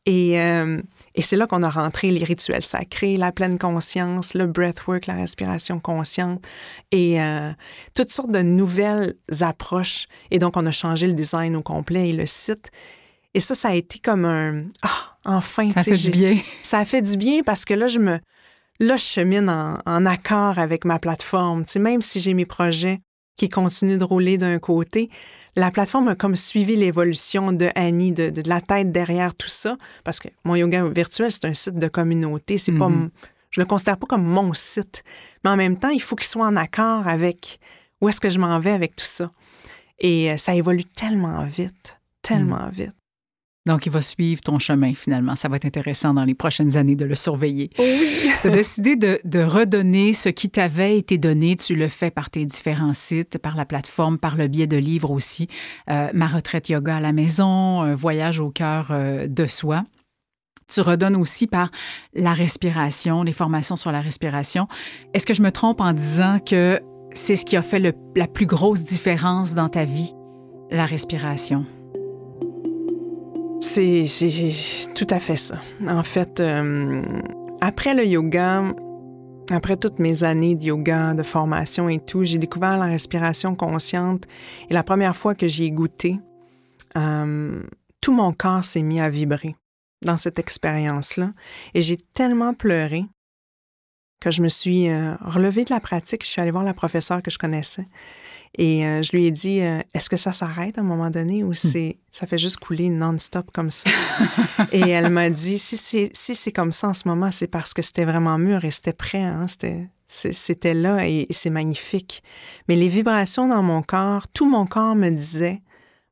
Et, 0.04 0.40
euh, 0.40 0.80
et 1.16 1.22
c'est 1.22 1.36
là 1.36 1.46
qu'on 1.46 1.62
a 1.62 1.70
rentré 1.70 2.10
les 2.10 2.22
rituels 2.22 2.62
sacrés, 2.62 3.16
la 3.16 3.32
pleine 3.32 3.58
conscience, 3.58 4.34
le 4.34 4.46
breathwork, 4.46 5.06
la 5.06 5.14
respiration 5.14 5.80
consciente 5.80 6.46
et 6.92 7.20
euh, 7.22 7.52
toutes 7.94 8.10
sortes 8.10 8.30
de 8.30 8.42
nouvelles 8.42 9.14
approches. 9.40 10.06
Et 10.30 10.38
donc, 10.38 10.58
on 10.58 10.66
a 10.66 10.70
changé 10.70 11.06
le 11.06 11.14
design 11.14 11.56
au 11.56 11.62
complet 11.62 12.10
et 12.10 12.12
le 12.12 12.26
site. 12.26 12.70
Et 13.32 13.40
ça, 13.40 13.54
ça 13.54 13.68
a 13.68 13.74
été 13.74 13.98
comme 13.98 14.26
un... 14.26 14.62
Ah, 14.82 15.16
enfin! 15.24 15.70
Ça 15.70 15.82
fait 15.82 15.96
du 15.96 16.10
bien. 16.10 16.36
Ça 16.62 16.78
a 16.78 16.84
fait 16.84 17.02
du 17.02 17.16
bien 17.16 17.42
parce 17.42 17.64
que 17.64 17.74
là, 17.74 17.86
je 17.86 17.98
me 17.98 18.18
là, 18.78 18.96
je 18.96 19.04
chemine 19.04 19.48
en, 19.48 20.06
accord 20.06 20.58
avec 20.58 20.84
ma 20.84 20.98
plateforme. 20.98 21.64
Tu 21.64 21.72
sais, 21.72 21.78
même 21.78 22.02
si 22.02 22.20
j'ai 22.20 22.34
mes 22.34 22.44
projets 22.46 23.00
qui 23.36 23.48
continuent 23.48 23.98
de 23.98 24.04
rouler 24.04 24.36
d'un 24.36 24.58
côté, 24.58 25.10
la 25.56 25.70
plateforme 25.70 26.08
a 26.08 26.14
comme 26.14 26.36
suivi 26.36 26.76
l'évolution 26.76 27.50
de 27.50 27.70
Annie, 27.74 28.12
de, 28.12 28.42
la 28.46 28.60
tête 28.60 28.92
derrière 28.92 29.34
tout 29.34 29.48
ça, 29.48 29.76
parce 30.04 30.20
que 30.20 30.28
mon 30.44 30.54
yoga 30.54 30.84
virtuel, 30.88 31.32
c'est 31.32 31.46
un 31.46 31.54
site 31.54 31.78
de 31.78 31.88
communauté. 31.88 32.58
C'est 32.58 32.72
pas, 32.72 32.88
mm-hmm. 32.88 33.10
je 33.50 33.60
le 33.60 33.66
considère 33.66 33.96
pas 33.96 34.06
comme 34.06 34.24
mon 34.24 34.52
site, 34.52 35.02
mais 35.42 35.50
en 35.50 35.56
même 35.56 35.78
temps, 35.78 35.88
il 35.88 36.02
faut 36.02 36.14
qu'il 36.14 36.26
soit 36.26 36.46
en 36.46 36.56
accord 36.56 37.08
avec 37.08 37.58
où 38.00 38.08
est-ce 38.08 38.20
que 38.20 38.28
je 38.28 38.38
m'en 38.38 38.60
vais 38.60 38.72
avec 38.72 38.94
tout 38.94 39.06
ça. 39.06 39.30
Et 39.98 40.30
euh, 40.30 40.36
ça 40.36 40.54
évolue 40.54 40.84
tellement 40.84 41.42
vite, 41.44 41.96
tellement 42.20 42.66
mm. 42.66 42.72
vite. 42.72 42.95
Donc, 43.66 43.84
il 43.84 43.92
va 43.92 44.00
suivre 44.00 44.40
ton 44.40 44.58
chemin 44.58 44.94
finalement. 44.94 45.34
Ça 45.34 45.48
va 45.48 45.56
être 45.56 45.66
intéressant 45.66 46.14
dans 46.14 46.24
les 46.24 46.34
prochaines 46.34 46.76
années 46.76 46.94
de 46.94 47.04
le 47.04 47.16
surveiller. 47.16 47.70
Oui. 47.78 48.30
tu 48.42 48.48
as 48.48 48.50
décidé 48.50 48.96
de, 48.96 49.42
redonner 49.42 50.12
ce 50.12 50.28
qui 50.28 50.48
t'avait 50.48 50.96
été 50.96 51.18
donné. 51.18 51.56
Tu 51.56 51.74
le 51.74 51.88
fais 51.88 52.10
par 52.10 52.30
tes 52.30 52.46
différents 52.46 52.94
sites, 52.94 53.38
par 53.38 53.56
la 53.56 53.64
plateforme, 53.64 54.18
par 54.18 54.36
le 54.36 54.46
biais 54.46 54.68
de 54.68 54.76
livres 54.76 55.10
aussi. 55.10 55.48
Euh, 55.90 56.08
Ma 56.14 56.28
retraite 56.28 56.68
yoga 56.68 56.96
à 56.96 57.00
la 57.00 57.12
maison, 57.12 57.82
un 57.82 57.94
Voyage 57.94 58.38
au 58.40 58.50
cœur 58.50 58.88
euh, 58.90 59.26
de 59.26 59.46
soi. 59.46 59.84
Tu 60.68 60.80
redonnes 60.80 61.16
aussi 61.16 61.46
par 61.46 61.70
la 62.14 62.34
respiration, 62.34 63.22
les 63.22 63.32
formations 63.32 63.76
sur 63.76 63.92
la 63.92 64.00
respiration. 64.00 64.68
Est-ce 65.14 65.26
que 65.26 65.34
je 65.34 65.42
me 65.42 65.50
trompe 65.50 65.80
en 65.80 65.92
disant 65.92 66.38
que 66.38 66.80
c'est 67.14 67.36
ce 67.36 67.44
qui 67.44 67.56
a 67.56 67.62
fait 67.62 67.80
la 67.80 68.26
plus 68.26 68.46
grosse 68.46 68.84
différence 68.84 69.54
dans 69.54 69.68
ta 69.68 69.84
vie, 69.84 70.12
la 70.70 70.86
respiration? 70.86 71.66
C'est 73.76 74.06
tout 74.94 75.06
à 75.10 75.18
fait 75.18 75.36
ça. 75.36 75.56
En 75.86 76.02
fait, 76.02 76.40
euh, 76.40 77.02
après 77.60 77.92
le 77.92 78.06
yoga, 78.06 78.62
après 79.50 79.76
toutes 79.76 79.98
mes 79.98 80.24
années 80.24 80.54
de 80.54 80.64
yoga, 80.64 81.12
de 81.12 81.22
formation 81.22 81.90
et 81.90 82.00
tout, 82.00 82.24
j'ai 82.24 82.38
découvert 82.38 82.78
la 82.78 82.86
respiration 82.86 83.54
consciente. 83.54 84.24
Et 84.70 84.72
la 84.72 84.82
première 84.82 85.14
fois 85.14 85.34
que 85.34 85.46
j'y 85.46 85.64
ai 85.64 85.72
goûté, 85.72 86.18
euh, 86.96 87.62
tout 88.00 88.14
mon 88.14 88.32
corps 88.32 88.64
s'est 88.64 88.80
mis 88.80 88.98
à 88.98 89.10
vibrer 89.10 89.56
dans 90.02 90.16
cette 90.16 90.38
expérience-là. 90.38 91.34
Et 91.74 91.82
j'ai 91.82 91.98
tellement 91.98 92.54
pleuré 92.54 93.04
que 94.22 94.30
je 94.30 94.40
me 94.40 94.48
suis 94.48 94.88
euh, 94.88 95.16
relevée 95.16 95.66
de 95.66 95.74
la 95.74 95.80
pratique. 95.80 96.24
Je 96.24 96.30
suis 96.30 96.40
allée 96.40 96.50
voir 96.50 96.64
la 96.64 96.72
professeure 96.72 97.20
que 97.20 97.30
je 97.30 97.36
connaissais. 97.36 97.86
Et 98.54 98.86
euh, 98.86 99.02
je 99.02 99.12
lui 99.12 99.26
ai 99.26 99.30
dit, 99.30 99.60
euh, 99.60 99.80
est-ce 99.92 100.08
que 100.08 100.16
ça 100.16 100.32
s'arrête 100.32 100.78
à 100.78 100.80
un 100.80 100.84
moment 100.84 101.10
donné 101.10 101.44
ou 101.44 101.50
hmm. 101.50 101.54
c'est, 101.54 101.98
ça 102.10 102.26
fait 102.26 102.38
juste 102.38 102.58
couler 102.58 102.88
non-stop 102.88 103.50
comme 103.52 103.70
ça? 103.70 103.90
et 104.72 104.80
elle 104.80 105.10
m'a 105.10 105.30
dit, 105.30 105.58
si 105.58 105.76
c'est, 105.76 106.10
si 106.14 106.34
c'est 106.34 106.52
comme 106.52 106.72
ça 106.72 106.88
en 106.88 106.92
ce 106.94 107.06
moment, 107.06 107.30
c'est 107.30 107.48
parce 107.48 107.74
que 107.74 107.82
c'était 107.82 108.04
vraiment 108.04 108.38
mûr 108.38 108.64
et 108.64 108.70
c'était 108.70 108.92
prêt. 108.92 109.22
Hein? 109.22 109.46
C'était, 109.46 109.88
c'était 110.06 110.74
là 110.74 111.06
et, 111.06 111.26
c'est 111.30 111.50
magnifique. 111.50 112.22
Mais 112.68 112.76
les 112.76 112.88
vibrations 112.88 113.48
dans 113.48 113.62
mon 113.62 113.82
corps, 113.82 114.28
tout 114.28 114.48
mon 114.48 114.66
corps 114.66 114.94
me 114.94 115.10
disait, 115.10 115.60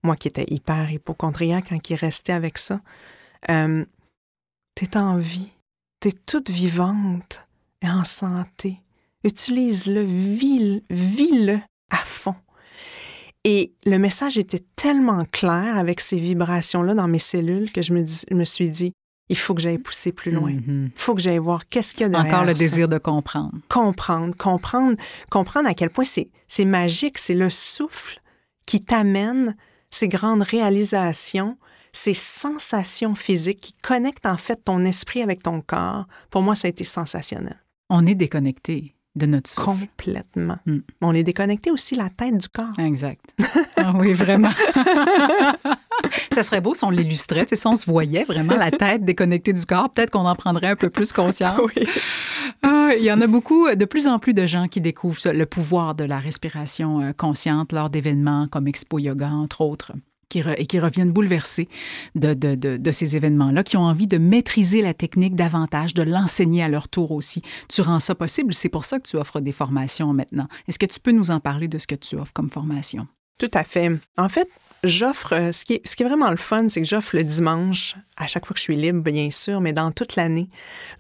moi 0.03 0.17
qui 0.17 0.29
étais 0.29 0.47
hyper 0.49 0.91
hypochondriaque 0.91 1.67
quand 1.71 1.91
il 1.91 1.97
restait 1.97 2.33
avec 2.33 2.59
ça, 2.59 2.81
euh, 3.51 3.85
t'es 4.75 4.97
en 4.97 5.17
vie, 5.17 5.51
t'es 6.01 6.13
toute 6.13 6.51
vivante 6.51 7.47
et 7.81 7.89
en 7.89 8.05
santé. 8.05 8.81
Utilise-le, 9.23 10.03
vis-le 10.03 11.61
à 11.91 11.99
fond. 11.99 12.35
Et 13.45 13.75
le 13.85 13.99
message 13.99 14.39
était 14.39 14.65
tellement 14.75 15.25
clair 15.27 15.77
avec 15.77 16.01
ces 16.01 16.19
vibrations-là 16.19 16.95
dans 16.95 17.09
mes 17.09 17.19
cellules 17.19 17.71
que 17.71 17.83
je 17.83 17.93
me, 17.93 18.05
me 18.35 18.45
suis 18.45 18.71
dit, 18.71 18.93
il 19.29 19.37
faut 19.37 19.55
que 19.55 19.61
j'aille 19.61 19.79
pousser 19.79 20.13
plus 20.13 20.33
loin. 20.33 20.51
Il 20.51 20.61
mm-hmm. 20.61 20.91
faut 20.97 21.15
que 21.15 21.21
j'aille 21.21 21.39
voir 21.39 21.69
qu'est-ce 21.69 21.95
qu'il 21.95 22.03
y 22.03 22.05
a 22.05 22.09
derrière. 22.09 22.33
Encore 22.33 22.45
le 22.47 22.55
désir 22.55 22.89
de 22.89 22.99
comprendre. 22.99 23.53
Comprendre, 23.69 24.35
comprendre, 24.35 24.97
comprendre 25.31 25.69
à 25.69 25.75
quel 25.75 25.91
point 25.91 26.05
c'est 26.05 26.65
magique, 26.65 27.19
c'est 27.19 27.35
le 27.35 27.51
souffle 27.51 28.21
qui 28.67 28.83
t'amène 28.83 29.57
ces 29.91 30.09
grandes 30.09 30.43
réalisations, 30.43 31.59
ces 31.93 32.15
sensations 32.15 33.15
physiques 33.15 33.61
qui 33.61 33.73
connectent 33.75 34.27
en 34.27 34.37
fait 34.37 34.63
ton 34.65 34.85
esprit 34.85 35.23
avec 35.23 35.43
ton 35.43 35.61
corps. 35.61 36.07
Pour 36.31 36.43
moi, 36.43 36.55
ça 36.55 36.67
a 36.67 36.71
été 36.71 36.85
sensationnel. 36.85 37.63
On 37.91 38.07
est 38.07 38.15
déconnecté 38.15 38.94
de 39.17 39.27
notre 39.27 39.49
souffle. 39.49 39.87
Complètement. 39.97 40.59
Hmm. 40.67 40.79
On 41.01 41.15
est 41.15 41.23
déconnecté 41.23 41.71
aussi 41.71 41.95
la 41.95 42.11
tête 42.11 42.37
du 42.37 42.49
corps. 42.49 42.79
Exact. 42.79 43.21
Ah 43.77 43.93
oui, 43.97 44.13
vraiment. 44.13 44.51
ça 46.33 46.43
serait 46.43 46.61
beau 46.61 46.75
si 46.75 46.85
on 46.85 46.91
l'illustrait, 46.91 47.47
si 47.53 47.67
on 47.67 47.77
se 47.77 47.87
voyait 47.87 48.25
vraiment 48.25 48.57
la 48.57 48.71
tête 48.71 49.05
déconnectée 49.05 49.53
du 49.53 49.65
corps, 49.67 49.91
peut-être 49.91 50.11
qu'on 50.11 50.27
en 50.27 50.35
prendrait 50.35 50.69
un 50.69 50.77
peu 50.77 50.91
plus 50.91 51.13
conscience. 51.13 51.61
Oui. 51.77 51.87
Ah, 52.63 52.91
il 52.97 53.05
y 53.05 53.13
en 53.13 53.21
a 53.21 53.27
beaucoup, 53.27 53.69
de 53.75 53.85
plus 53.85 54.07
en 54.07 54.19
plus 54.19 54.35
de 54.35 54.47
gens 54.47 54.69
qui 54.69 54.81
découvrent 54.81 55.33
le 55.33 55.47
pouvoir 55.47 55.95
de 55.95 56.05
la 56.05 56.19
respiration 56.19 57.01
euh, 57.01 57.13
consciente 57.13 57.73
lors 57.73 57.91
d'événements 57.91 58.49
comme 58.49 58.69
Expo 58.69 58.99
Yoga, 58.99 59.29
entre 59.29 59.61
autres 59.61 59.93
et 60.57 60.67
qui 60.67 60.79
reviennent 60.79 61.13
bouleversés 61.13 61.69
de, 62.15 62.91
ces 62.91 63.17
événements-là, 63.17 63.63
qui 63.63 63.77
ont 63.77 63.85
envie 63.85 64.07
de 64.07 64.19
maîtriser 64.19 64.83
la 64.83 64.95
technique 64.95 65.35
davantage, 65.35 65.95
de 65.95 66.03
l'enseigner 66.03 66.63
à 66.63 66.69
leur 66.69 66.89
tour 66.89 67.13
aussi. 67.13 67.43
Tu 67.69 67.83
rends 67.83 68.01
ça 68.01 68.15
possible. 68.15 68.55
C'est 68.55 68.69
pour 68.69 68.85
ça 68.85 68.99
que 68.99 69.09
tu 69.09 69.17
offres 69.17 69.41
des 69.41 69.53
formations 69.53 70.13
maintenant. 70.13 70.49
Est-ce 70.69 70.79
que 70.79 70.87
tu 70.87 71.01
peux 71.01 71.13
nous 71.13 71.31
en 71.31 71.41
parler 71.41 71.69
de 71.69 71.79
ce 71.79 71.87
que 71.87 71.95
tu 71.95 72.17
offres 72.17 72.33
comme 72.33 72.51
formation? 72.51 73.07
Tout 73.39 73.51
à 73.53 73.65
fait. 73.65 73.91
En 74.17 74.29
fait, 74.29 74.49
j'offre, 74.85 75.35
euh, 75.35 75.53
ce 75.53 75.65
qui, 75.65 75.75
est, 75.75 75.95
qui 75.95 76.05
vraiment 76.05 76.31
le 76.31 76.37
fun, 76.37 76.69
c'est 76.69 76.81
que 76.81 76.87
j'offre 76.87 77.17
le 77.17 77.25
dimanche, 77.25 77.97
à 78.17 78.27
chaque 78.27 78.47
fois 78.47 78.55
que 78.55 78.61
je 78.61 78.65
suis 78.65 78.77
libre, 78.77 79.03
bien 79.03 79.31
sûr, 79.31 79.61
mais 79.61 79.73
dans 79.73 79.91
toute 79.91 80.15
l'année, 80.15 80.49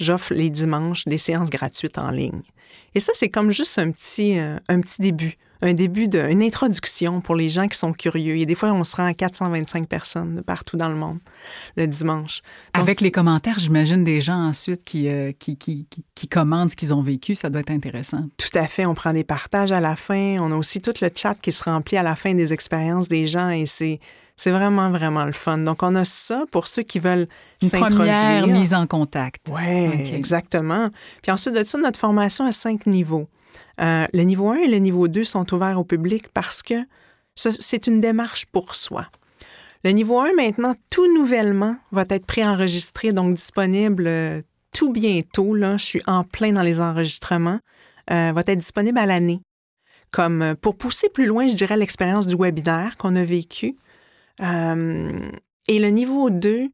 j'offre 0.00 0.34
les 0.34 0.50
dimanches 0.50 1.04
des 1.04 1.18
séances 1.18 1.50
gratuites 1.50 1.96
en 1.96 2.10
ligne. 2.10 2.42
Et 2.96 3.00
ça, 3.00 3.12
c'est 3.14 3.28
comme 3.28 3.50
juste 3.50 3.78
un 3.78 3.92
petit, 3.92 4.38
euh, 4.38 4.58
un 4.68 4.80
petit 4.80 5.00
début 5.00 5.36
un 5.64 5.74
début 5.74 6.08
d'une 6.08 6.42
introduction 6.42 7.20
pour 7.20 7.34
les 7.34 7.48
gens 7.48 7.68
qui 7.68 7.78
sont 7.78 7.92
curieux. 7.92 8.36
Et 8.36 8.46
des 8.46 8.54
fois, 8.54 8.72
on 8.72 8.84
se 8.84 8.94
rend 8.96 9.06
à 9.06 9.14
425 9.14 9.88
personnes 9.88 10.42
partout 10.46 10.76
dans 10.76 10.88
le 10.88 10.94
monde 10.94 11.18
le 11.76 11.86
dimanche. 11.86 12.42
Avec 12.72 13.00
les 13.00 13.10
commentaires, 13.10 13.58
j'imagine, 13.58 14.04
des 14.04 14.20
gens 14.20 14.36
ensuite 14.36 14.84
qui, 14.84 15.08
euh, 15.08 15.32
qui, 15.38 15.56
qui, 15.56 15.86
qui, 16.14 16.28
commandent 16.28 16.70
ce 16.70 16.76
qu'ils 16.76 16.92
ont 16.92 17.02
vécu, 17.02 17.34
ça 17.34 17.50
doit 17.50 17.60
être 17.60 17.70
intéressant. 17.70 18.20
Tout 18.36 18.58
à 18.58 18.68
fait. 18.68 18.86
On 18.86 18.94
prend 18.94 19.12
des 19.12 19.24
partages 19.24 19.72
à 19.72 19.80
la 19.80 19.96
fin. 19.96 20.36
On 20.40 20.52
a 20.52 20.56
aussi 20.56 20.80
tout 20.80 20.94
le 21.00 21.10
chat 21.14 21.34
qui 21.34 21.52
se 21.52 21.64
remplit 21.64 21.96
à 21.96 22.02
la 22.02 22.16
fin 22.16 22.34
des 22.34 22.52
expériences 22.52 23.08
des 23.08 23.26
gens 23.26 23.50
et 23.50 23.66
c'est 23.66 24.00
c'est 24.36 24.50
vraiment, 24.50 24.90
vraiment 24.90 25.24
le 25.24 25.32
fun. 25.32 25.58
Donc, 25.58 25.84
on 25.84 25.94
a 25.94 26.04
ça 26.04 26.44
pour 26.50 26.66
ceux 26.66 26.82
qui 26.82 26.98
veulent 26.98 27.28
s'introduire. 27.62 27.98
première 27.98 28.46
mise 28.48 28.74
en 28.74 28.88
contact. 28.88 29.46
Oui, 29.48 30.12
exactement. 30.12 30.90
Puis 31.22 31.30
ensuite 31.30 31.54
de 31.54 31.62
ça, 31.62 31.78
notre 31.78 32.00
formation 32.00 32.44
a 32.44 32.50
cinq 32.50 32.86
niveaux. 32.86 33.28
Euh, 33.80 34.06
le 34.12 34.22
niveau 34.22 34.50
1 34.50 34.56
et 34.56 34.68
le 34.68 34.78
niveau 34.78 35.08
2 35.08 35.24
sont 35.24 35.52
ouverts 35.54 35.78
au 35.78 35.84
public 35.84 36.28
parce 36.28 36.62
que 36.62 36.74
c'est 37.34 37.86
une 37.86 38.00
démarche 38.00 38.46
pour 38.46 38.74
soi. 38.74 39.06
Le 39.82 39.90
niveau 39.90 40.20
1, 40.20 40.34
maintenant, 40.34 40.74
tout 40.90 41.12
nouvellement, 41.14 41.76
va 41.90 42.04
être 42.08 42.26
préenregistré, 42.26 43.12
donc 43.12 43.34
disponible 43.34 44.06
euh, 44.06 44.42
tout 44.72 44.92
bientôt. 44.92 45.54
Là, 45.54 45.76
je 45.76 45.84
suis 45.84 46.02
en 46.06 46.24
plein 46.24 46.52
dans 46.52 46.62
les 46.62 46.80
enregistrements. 46.80 47.60
Euh, 48.10 48.32
va 48.32 48.42
être 48.46 48.58
disponible 48.58 48.98
à 48.98 49.06
l'année. 49.06 49.40
Comme 50.10 50.54
pour 50.60 50.76
pousser 50.76 51.08
plus 51.08 51.26
loin, 51.26 51.46
je 51.48 51.54
dirais 51.54 51.76
l'expérience 51.76 52.26
du 52.26 52.36
webinaire 52.36 52.96
qu'on 52.96 53.16
a 53.16 53.24
vécu. 53.24 53.76
et 54.38 55.78
le 55.78 55.88
niveau 55.88 56.30
2, 56.30 56.68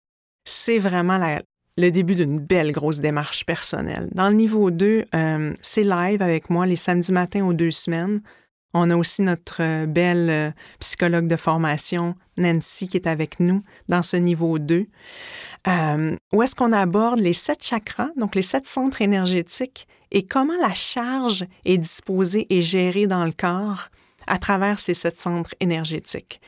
c'est 0.44 0.78
vraiment 0.78 1.16
la, 1.16 1.40
le 1.80 1.90
début 1.90 2.14
d'une 2.14 2.38
belle 2.38 2.72
grosse 2.72 3.00
démarche 3.00 3.44
personnelle. 3.46 4.08
Dans 4.12 4.28
le 4.28 4.34
niveau 4.34 4.70
2, 4.70 5.06
euh, 5.14 5.54
c'est 5.62 5.82
live 5.82 6.20
avec 6.20 6.50
moi 6.50 6.66
les 6.66 6.76
samedis 6.76 7.12
matins 7.12 7.44
aux 7.44 7.54
deux 7.54 7.70
semaines. 7.70 8.20
On 8.74 8.90
a 8.90 8.96
aussi 8.96 9.22
notre 9.22 9.62
euh, 9.62 9.86
belle 9.86 10.30
euh, 10.30 10.50
psychologue 10.78 11.26
de 11.26 11.36
formation, 11.36 12.14
Nancy, 12.36 12.86
qui 12.86 12.98
est 12.98 13.06
avec 13.06 13.40
nous 13.40 13.62
dans 13.88 14.02
ce 14.02 14.16
niveau 14.16 14.58
2, 14.58 14.86
où 16.32 16.42
est-ce 16.42 16.54
qu'on 16.54 16.72
aborde 16.72 17.18
les 17.18 17.32
sept 17.32 17.64
chakras, 17.64 18.10
donc 18.16 18.34
les 18.34 18.42
sept 18.42 18.66
centres 18.66 19.02
énergétiques, 19.02 19.88
et 20.10 20.24
comment 20.24 20.56
la 20.60 20.74
charge 20.74 21.44
est 21.64 21.78
disposée 21.78 22.46
et 22.50 22.62
gérée 22.62 23.06
dans 23.06 23.24
le 23.24 23.32
corps 23.32 23.88
à 24.26 24.38
travers 24.38 24.78
ces 24.78 24.94
sept 24.94 25.16
centres 25.16 25.54
énergétiques? 25.60 26.40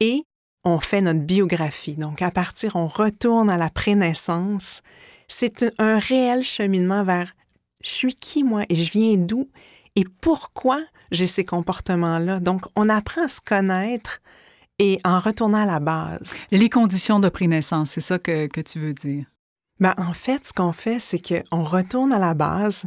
Et 0.00 0.24
on 0.64 0.80
fait 0.80 1.00
notre 1.00 1.20
biographie. 1.20 1.96
Donc, 1.96 2.22
à 2.22 2.30
partir, 2.30 2.76
on 2.76 2.86
retourne 2.86 3.50
à 3.50 3.56
la 3.56 3.70
prénaissance. 3.70 4.82
C'est 5.28 5.64
un 5.78 5.98
réel 5.98 6.42
cheminement 6.42 7.04
vers 7.04 7.34
je 7.82 7.90
suis 7.90 8.14
qui 8.14 8.44
moi? 8.44 8.64
Et 8.70 8.76
je 8.76 8.90
viens 8.90 9.16
d'où? 9.16 9.48
Et 9.94 10.04
pourquoi 10.20 10.80
j'ai 11.10 11.26
ces 11.26 11.44
comportements-là. 11.44 12.40
Donc, 12.40 12.62
on 12.76 12.88
apprend 12.88 13.24
à 13.24 13.28
se 13.28 13.40
connaître 13.40 14.20
et 14.78 14.98
en 15.04 15.20
retournant 15.20 15.62
à 15.62 15.66
la 15.66 15.80
base. 15.80 16.36
Les 16.50 16.68
conditions 16.68 17.20
de 17.20 17.28
prénaissance, 17.28 17.92
c'est 17.92 18.00
ça 18.00 18.18
que, 18.18 18.46
que 18.46 18.60
tu 18.60 18.78
veux 18.78 18.92
dire? 18.92 19.24
Ben, 19.80 19.92
en 19.98 20.12
fait, 20.12 20.46
ce 20.46 20.52
qu'on 20.52 20.72
fait, 20.72 21.00
c'est 21.00 21.20
qu'on 21.20 21.64
retourne 21.64 22.12
à 22.12 22.18
la 22.20 22.34
base, 22.34 22.84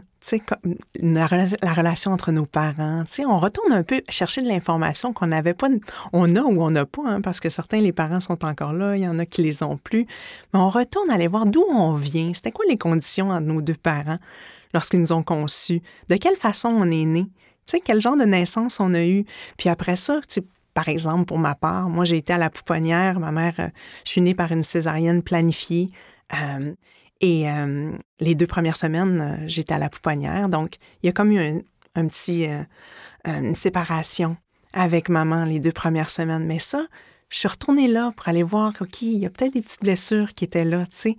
la, 0.95 1.27
la, 1.61 1.73
relation 1.73 2.11
entre 2.11 2.31
nos 2.31 2.45
parents. 2.45 3.03
On 3.19 3.39
retourne 3.39 3.73
un 3.73 3.83
peu 3.83 4.01
chercher 4.07 4.41
de 4.41 4.47
l'information 4.47 5.11
qu'on 5.11 5.27
n'avait 5.27 5.53
pas, 5.53 5.67
on 6.13 6.33
a 6.37 6.41
ou 6.41 6.61
on 6.63 6.71
n'a 6.71 6.85
pas, 6.85 7.03
hein, 7.05 7.21
parce 7.21 7.41
que 7.41 7.49
certains, 7.49 7.81
les 7.81 7.91
parents 7.91 8.21
sont 8.21 8.45
encore 8.45 8.71
là, 8.71 8.95
il 8.95 9.03
y 9.03 9.07
en 9.07 9.19
a 9.19 9.25
qui 9.25 9.43
les 9.43 9.63
ont 9.63 9.77
plus. 9.77 10.05
Mais 10.53 10.59
on 10.59 10.69
retourne 10.69 11.09
aller 11.09 11.27
voir 11.27 11.45
d'où 11.45 11.63
on 11.69 11.93
vient. 11.93 12.31
C'était 12.33 12.51
quoi 12.51 12.65
les 12.69 12.77
conditions 12.77 13.31
entre 13.31 13.45
nos 13.45 13.61
deux 13.61 13.75
parents 13.75 14.19
lorsqu'ils 14.73 15.01
nous 15.01 15.11
ont 15.11 15.23
conçus? 15.23 15.81
De 16.07 16.15
quelle 16.15 16.37
façon 16.37 16.69
on 16.69 16.89
est 16.89 17.05
né? 17.05 17.25
Quel 17.83 17.99
genre 17.99 18.15
de 18.15 18.23
naissance 18.23 18.79
on 18.79 18.93
a 18.93 19.03
eu? 19.03 19.25
Puis 19.57 19.67
après 19.67 19.97
ça, 19.97 20.21
par 20.73 20.87
exemple, 20.87 21.25
pour 21.25 21.37
ma 21.37 21.53
part, 21.53 21.89
moi, 21.89 22.05
j'ai 22.05 22.17
été 22.17 22.31
à 22.31 22.37
la 22.37 22.49
pouponnière. 22.49 23.19
Ma 23.19 23.31
mère, 23.31 23.55
euh, 23.59 23.67
je 24.05 24.11
suis 24.11 24.21
née 24.21 24.35
par 24.35 24.51
une 24.51 24.63
césarienne 24.63 25.21
planifiée. 25.21 25.91
Et 27.21 27.45
les 28.19 28.35
deux 28.35 28.47
premières 28.47 28.77
semaines, 28.77 29.43
j'étais 29.47 29.73
à 29.73 29.79
la 29.79 29.89
pouponnière. 29.89 30.49
Donc, 30.49 30.75
il 31.01 31.07
y 31.07 31.09
a 31.09 31.11
comme 31.11 31.31
eu 31.31 31.63
un, 31.95 32.07
petit, 32.07 32.47
une 33.25 33.55
séparation 33.55 34.37
avec 34.73 35.09
maman 35.09 35.43
les 35.45 35.59
deux 35.59 35.71
premières 35.71 36.09
semaines. 36.09 36.45
Mais 36.45 36.59
ça, 36.59 36.85
je 37.29 37.39
suis 37.39 37.47
retournée 37.47 37.87
là 37.87 38.11
pour 38.15 38.27
aller 38.27 38.43
voir, 38.43 38.73
OK, 38.79 39.01
il 39.01 39.17
y 39.17 39.25
a 39.25 39.29
peut-être 39.29 39.53
des 39.53 39.61
petites 39.61 39.81
blessures 39.81 40.33
qui 40.33 40.45
étaient 40.45 40.65
là, 40.65 40.85
tu 40.85 40.95
sais. 40.95 41.17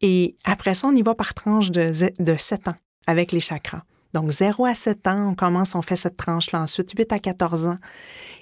Et 0.00 0.36
après 0.44 0.74
ça, 0.74 0.88
on 0.88 0.96
y 0.96 1.02
va 1.02 1.14
par 1.14 1.34
tranche 1.34 1.70
de, 1.70 1.92
de 2.18 2.36
7 2.36 2.68
ans 2.68 2.76
avec 3.06 3.30
les 3.30 3.40
chakras. 3.40 3.82
Donc, 4.14 4.30
0 4.30 4.64
à 4.64 4.74
7 4.74 5.06
ans, 5.08 5.28
on 5.28 5.34
commence, 5.34 5.74
on 5.74 5.82
fait 5.82 5.96
cette 5.96 6.16
tranche-là. 6.16 6.62
Ensuite, 6.62 6.92
8 6.96 7.12
à 7.12 7.18
14 7.18 7.66
ans. 7.66 7.78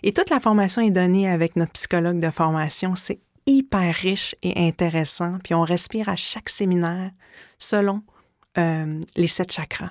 Et 0.03 0.13
toute 0.13 0.31
la 0.31 0.39
formation 0.39 0.83
est 0.83 0.91
donnée 0.91 1.29
avec 1.29 1.57
notre 1.57 1.73
psychologue 1.73 2.21
de 2.21 2.31
formation. 2.31 2.95
C'est 2.95 3.21
hyper 3.47 3.95
riche 3.95 4.35
et 4.43 4.67
intéressant. 4.69 5.39
Puis 5.43 5.55
on 5.55 5.63
respire 5.63 6.09
à 6.09 6.17
chaque 6.17 6.49
séminaire 6.49 7.11
selon 7.59 8.03
euh, 8.59 9.01
les 9.17 9.27
sept 9.27 9.53
chakras. 9.53 9.91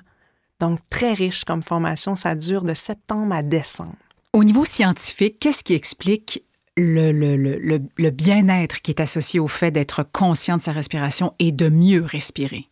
Donc, 0.60 0.78
très 0.90 1.12
riche 1.12 1.44
comme 1.44 1.62
formation. 1.62 2.14
Ça 2.14 2.34
dure 2.34 2.62
de 2.62 2.74
septembre 2.74 3.34
à 3.34 3.42
décembre. 3.42 3.96
Au 4.32 4.44
niveau 4.44 4.64
scientifique, 4.64 5.38
qu'est-ce 5.40 5.64
qui 5.64 5.74
explique 5.74 6.44
le, 6.76 7.12
le, 7.12 7.36
le, 7.36 7.82
le 7.96 8.10
bien-être 8.10 8.80
qui 8.80 8.92
est 8.92 9.00
associé 9.00 9.40
au 9.40 9.48
fait 9.48 9.70
d'être 9.70 10.04
conscient 10.04 10.56
de 10.56 10.62
sa 10.62 10.72
respiration 10.72 11.34
et 11.38 11.52
de 11.52 11.68
mieux 11.68 12.02
respirer? 12.02 12.68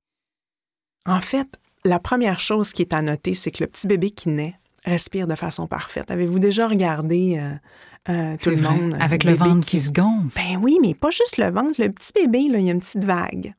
En 1.07 1.21
fait, 1.21 1.59
la 1.85 1.99
première 1.99 2.41
chose 2.41 2.73
qui 2.73 2.83
est 2.83 2.93
à 2.93 3.03
noter, 3.03 3.35
c'est 3.35 3.51
que 3.51 3.65
le 3.65 3.69
petit 3.69 3.87
bébé 3.87 4.11
qui 4.11 4.29
naît 4.29 4.55
respire 4.85 5.27
de 5.27 5.35
façon 5.35 5.67
parfaite. 5.67 6.11
Avez-vous 6.11 6.39
déjà 6.39 6.69
regardé 6.69 7.39
euh, 7.39 7.55
euh, 8.11 8.37
tout 8.37 8.51
le 8.51 8.57
monde? 8.57 8.97
Avec 9.01 9.25
le 9.25 9.35
ventre 9.35 9.67
qui... 9.67 9.79
se 9.79 9.91
gonfle. 9.91 10.29
Ben 10.35 10.59
oui, 10.61 10.79
mais 10.81 10.95
pas 10.95 11.11
juste 11.11 11.37
le 11.39 11.51
ventre. 11.51 11.81
Le 11.81 11.91
petit 11.91 12.13
bébé, 12.15 12.49
là, 12.49 12.59
il 12.59 12.67
y 12.67 12.71
a 12.71 12.73
une 12.73 12.81
petite 12.81 13.05
vague. 13.05 13.55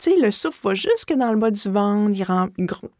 Tu 0.00 0.10
sais, 0.10 0.16
le 0.20 0.30
souffle 0.30 0.58
va 0.64 0.74
jusque 0.74 1.14
dans 1.14 1.32
le 1.32 1.38
bas 1.38 1.50
du 1.50 1.68
ventre, 1.68 2.12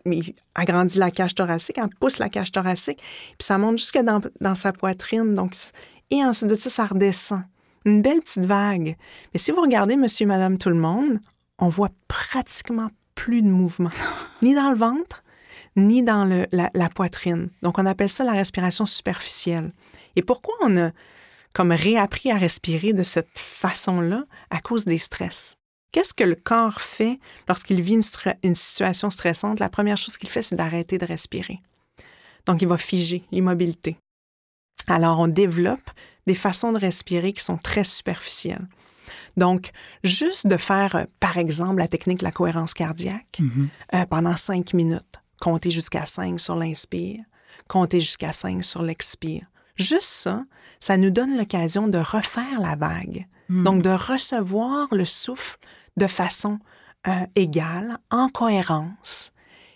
il, 0.07 0.35
agrandit 0.55 0.99
la 0.99 1.11
cage 1.11 1.35
thoracique, 1.35 1.77
il 1.77 1.89
pousse 1.99 2.19
la 2.19 2.29
cage 2.29 2.53
thoracique, 2.53 2.99
puis 2.99 3.45
ça 3.45 3.59
monte 3.59 3.79
jusque 3.79 3.99
dans, 3.99 4.21
dans 4.41 4.55
sa 4.55 4.73
poitrine. 4.73 5.35
Donc, 5.35 5.55
et 6.11 6.25
ensuite 6.25 6.51
de 6.51 6.55
ça, 6.55 6.71
ça 6.71 6.85
redescend. 6.85 7.43
Une 7.85 8.03
belle 8.03 8.21
petite 8.21 8.45
vague. 8.45 8.97
Mais 9.33 9.41
si 9.41 9.51
vous 9.51 9.61
regardez 9.61 9.97
Monsieur, 9.97 10.27
Madame, 10.27 10.59
tout 10.59 10.69
le 10.69 10.77
monde, 10.77 11.19
on 11.59 11.69
voit 11.69 11.91
pratiquement 12.07 12.91
plus 13.15 13.43
de 13.43 13.49
mouvement, 13.49 13.91
ni 14.43 14.55
dans 14.55 14.71
le 14.71 14.77
ventre, 14.77 15.25
ni 15.77 16.03
dans 16.03 16.25
le, 16.25 16.47
la, 16.53 16.89
poitrine. 16.89 17.49
Donc, 17.63 17.79
on 17.79 17.87
appelle 17.87 18.09
ça 18.09 18.25
la 18.25 18.33
respiration 18.33 18.85
superficielle. 18.85 19.73
Et 20.17 20.23
pourquoi 20.23 20.55
on 20.63 20.77
a 20.77 20.91
comme 21.53 21.73
réappris 21.73 22.31
à 22.31 22.37
respirer 22.37 22.93
de 22.93 23.03
cette 23.03 23.39
façon-là? 23.39 24.25
À 24.51 24.61
cause 24.61 24.85
des 24.85 24.99
stress? 24.99 25.57
Qu'est-ce 25.93 26.15
que 26.15 26.25
le 26.25 26.37
corps 26.37 26.81
fait 26.81 27.19
lorsqu'il 27.49 27.83
vit 27.83 27.95
une, 27.95 28.03
une, 28.43 28.55
situation 28.55 29.11
stressante? 29.11 29.61
La 29.61 29.69
première 29.69 29.99
chose 29.99 30.17
qu'il 30.17 30.31
fait, 30.31 30.41
c'est 30.41 30.57
d'arrêter 30.57 30.97
de 30.97 31.05
respirer. 31.05 31.61
Donc, 32.47 32.63
il 32.63 32.69
va 32.69 32.79
figer 32.79 33.25
l'immobilité. 33.31 33.99
Alors, 34.87 35.21
on 35.21 35.29
développe 35.29 35.91
des 36.27 36.35
façons 36.35 36.73
de 36.73 36.79
respirer 36.79 37.35
qui 37.35 37.45
sont 37.45 37.59
très 37.59 37.85
superficielles. 37.85 38.67
Donc, 39.37 39.71
juste 40.03 40.47
de 40.47 40.57
faire, 40.57 40.95
euh, 40.97 41.05
par 41.21 41.39
exemple, 41.39 41.79
la 41.79 41.89
technique 41.89 42.21
de 42.21 42.25
la 42.25 42.33
cohérence 42.33 42.75
cardiaque 42.75 43.41
mm-hmm. 43.41 43.69
euh, 43.95 44.07
pendant 44.07 44.37
cinq 44.37 44.75
minutes, 44.75 45.21
compter 45.41 45.71
jusqu'à 45.71 46.07
cinq 46.07 46.39
sur 46.39 46.55
l'inspire, 46.55 47.21
compter 47.69 48.01
jusqu'à 48.01 48.33
cinq 48.33 48.65
sur 48.65 48.83
l'expire. 48.83 49.45
Juste 49.77 50.03
ça, 50.03 50.45
ça 50.81 50.97
nous 50.97 51.11
donne 51.11 51.37
l'occasion 51.37 51.89
de 51.89 51.99
refaire 51.99 52.61
la 52.61 52.77
vague. 52.77 53.27
Mm. 53.49 53.65
Donc, 53.65 53.83
de 53.83 53.91
recevoir 53.91 54.89
le 54.93 55.05
souffle 55.05 55.59
de 55.97 56.07
façon 56.07 56.59
euh, 57.09 57.27
égale, 57.35 57.99
en 58.11 58.29
cohérence. 58.29 59.33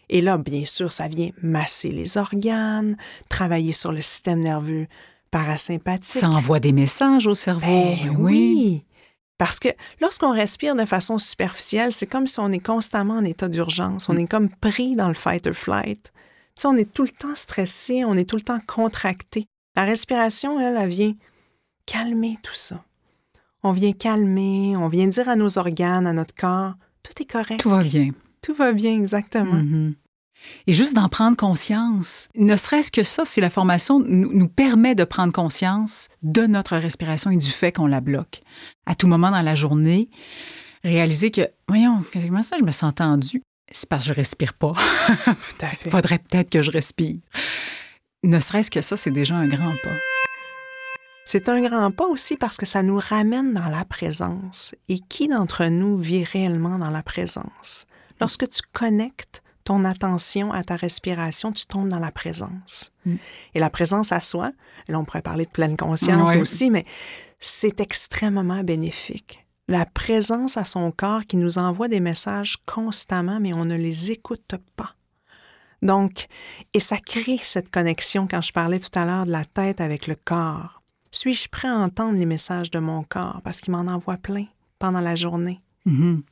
Et 0.08 0.20
là, 0.20 0.38
bien 0.38 0.64
sûr, 0.64 0.92
ça 0.92 1.08
vient 1.08 1.30
masser 1.42 1.90
les 1.90 2.16
organes, 2.16 2.96
travailler 3.28 3.72
sur 3.72 3.92
le 3.92 4.00
système 4.00 4.40
nerveux 4.40 4.86
parasympathique. 5.30 6.20
Ça 6.20 6.30
envoie 6.30 6.60
des 6.60 6.72
messages 6.72 7.26
au 7.26 7.34
cerveau. 7.34 7.66
Ben 7.66 8.14
oui. 8.16 8.84
Parce 9.38 9.58
que 9.58 9.68
lorsqu'on 10.00 10.32
respire 10.32 10.76
de 10.76 10.84
façon 10.84 11.18
superficielle, 11.18 11.92
c'est 11.92 12.06
comme 12.06 12.26
si 12.26 12.40
on 12.40 12.50
est 12.52 12.64
constamment 12.64 13.14
en 13.14 13.24
état 13.24 13.48
d'urgence. 13.48 14.08
On 14.08 14.14
mm. 14.14 14.18
est 14.18 14.26
comme 14.26 14.48
pris 14.48 14.96
dans 14.96 15.08
le 15.08 15.14
fight 15.14 15.46
or 15.46 15.54
flight. 15.54 16.12
Tu 16.54 16.62
sais, 16.62 16.68
on 16.68 16.76
est 16.76 16.90
tout 16.90 17.02
le 17.02 17.10
temps 17.10 17.34
stressé, 17.34 18.04
on 18.04 18.14
est 18.14 18.28
tout 18.28 18.36
le 18.36 18.42
temps 18.42 18.60
contracté. 18.66 19.46
La 19.76 19.84
respiration, 19.84 20.58
elle, 20.58 20.76
elle 20.76 20.88
vient 20.88 21.14
calmer 21.84 22.38
tout 22.42 22.54
ça. 22.54 22.82
On 23.62 23.72
vient 23.72 23.92
calmer, 23.92 24.76
on 24.76 24.88
vient 24.88 25.06
dire 25.08 25.28
à 25.28 25.36
nos 25.36 25.58
organes, 25.58 26.06
à 26.06 26.12
notre 26.12 26.34
corps, 26.34 26.74
tout 27.02 27.22
est 27.22 27.26
correct. 27.26 27.60
Tout 27.60 27.70
va 27.70 27.82
bien. 27.82 28.10
Tout 28.42 28.54
va 28.54 28.72
bien, 28.72 28.94
exactement. 28.94 29.54
Mm-hmm. 29.54 29.94
Et 30.66 30.72
juste 30.72 30.94
d'en 30.94 31.08
prendre 31.08 31.36
conscience, 31.36 32.28
ne 32.36 32.56
serait-ce 32.56 32.92
que 32.92 33.02
ça, 33.02 33.24
si 33.24 33.40
la 33.40 33.50
formation 33.50 34.00
nous, 34.00 34.48
permet 34.48 34.94
de 34.94 35.04
prendre 35.04 35.32
conscience 35.32 36.08
de 36.22 36.46
notre 36.46 36.76
respiration 36.76 37.30
et 37.30 37.36
du 37.36 37.50
fait 37.50 37.72
qu'on 37.72 37.86
la 37.86 38.00
bloque. 38.00 38.40
À 38.86 38.94
tout 38.94 39.08
moment 39.08 39.30
dans 39.30 39.42
la 39.42 39.54
journée, 39.54 40.08
réaliser 40.84 41.30
que, 41.30 41.42
voyons, 41.68 42.04
comment 42.12 42.42
ça 42.42 42.56
je 42.58 42.64
me 42.64 42.70
sens 42.70 42.94
tendue? 42.94 43.42
C'est 43.72 43.88
parce 43.88 44.04
que 44.04 44.08
je 44.10 44.14
respire 44.14 44.54
pas. 44.54 44.72
Il 45.26 45.90
faudrait 45.90 46.18
peut-être 46.18 46.50
que 46.50 46.62
je 46.62 46.70
respire. 46.70 47.16
Ne 48.22 48.40
serait-ce 48.40 48.70
que 48.70 48.80
ça, 48.80 48.96
c'est 48.96 49.10
déjà 49.10 49.36
un 49.36 49.46
grand 49.46 49.76
pas. 49.82 49.96
C'est 51.24 51.48
un 51.48 51.60
grand 51.60 51.90
pas 51.90 52.06
aussi 52.06 52.36
parce 52.36 52.56
que 52.56 52.66
ça 52.66 52.82
nous 52.82 52.98
ramène 52.98 53.52
dans 53.52 53.66
la 53.66 53.84
présence. 53.84 54.74
Et 54.88 54.98
qui 54.98 55.28
d'entre 55.28 55.66
nous 55.66 55.98
vit 55.98 56.24
réellement 56.24 56.78
dans 56.78 56.90
la 56.90 57.02
présence? 57.02 57.86
Lorsque 58.20 58.48
tu 58.48 58.62
connectes 58.72 59.42
ton 59.64 59.84
attention 59.84 60.52
à 60.52 60.62
ta 60.62 60.76
respiration, 60.76 61.50
tu 61.50 61.66
tombes 61.66 61.88
dans 61.88 61.98
la 61.98 62.12
présence. 62.12 62.92
Mm. 63.04 63.16
Et 63.54 63.58
la 63.58 63.68
présence 63.68 64.12
à 64.12 64.20
soi, 64.20 64.52
là 64.86 64.98
on 65.00 65.04
pourrait 65.04 65.22
parler 65.22 65.44
de 65.44 65.50
pleine 65.50 65.76
conscience 65.76 66.34
aussi, 66.36 66.70
mais 66.70 66.84
c'est 67.40 67.80
extrêmement 67.80 68.62
bénéfique. 68.62 69.44
La 69.68 69.84
présence 69.84 70.56
à 70.56 70.62
son 70.62 70.92
corps 70.92 71.26
qui 71.26 71.36
nous 71.36 71.58
envoie 71.58 71.88
des 71.88 71.98
messages 71.98 72.58
constamment, 72.66 73.40
mais 73.40 73.52
on 73.52 73.64
ne 73.64 73.74
les 73.74 74.12
écoute 74.12 74.54
pas. 74.76 74.94
Donc, 75.82 76.26
et 76.74 76.80
ça 76.80 76.96
crée 76.98 77.38
cette 77.42 77.70
connexion 77.70 78.26
quand 78.26 78.42
je 78.42 78.52
parlais 78.52 78.80
tout 78.80 78.96
à 78.98 79.04
l'heure 79.04 79.26
de 79.26 79.32
la 79.32 79.44
tête 79.44 79.80
avec 79.80 80.06
le 80.06 80.14
corps. 80.14 80.82
Suis-je 81.10 81.48
prêt 81.48 81.68
à 81.68 81.76
entendre 81.76 82.18
les 82.18 82.26
messages 82.26 82.70
de 82.70 82.78
mon 82.78 83.02
corps? 83.02 83.40
Parce 83.44 83.60
qu'il 83.60 83.72
m'en 83.72 83.90
envoie 83.92 84.16
plein 84.16 84.46
pendant 84.78 85.00
la 85.00 85.16
journée? 85.16 85.60
Mm-hmm. 85.86 86.22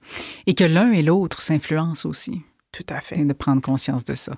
Et 0.47 0.55
que 0.55 0.65
l'un 0.65 0.93
et 0.93 1.03
l'autre 1.03 1.41
s'influencent 1.41 2.09
aussi. 2.09 2.43
Tout 2.73 2.87
à 2.89 3.01
fait. 3.01 3.21
Et 3.21 3.25
de 3.25 3.33
prendre 3.33 3.63
conscience 3.63 4.05
de 4.05 4.15
ça. 4.15 4.33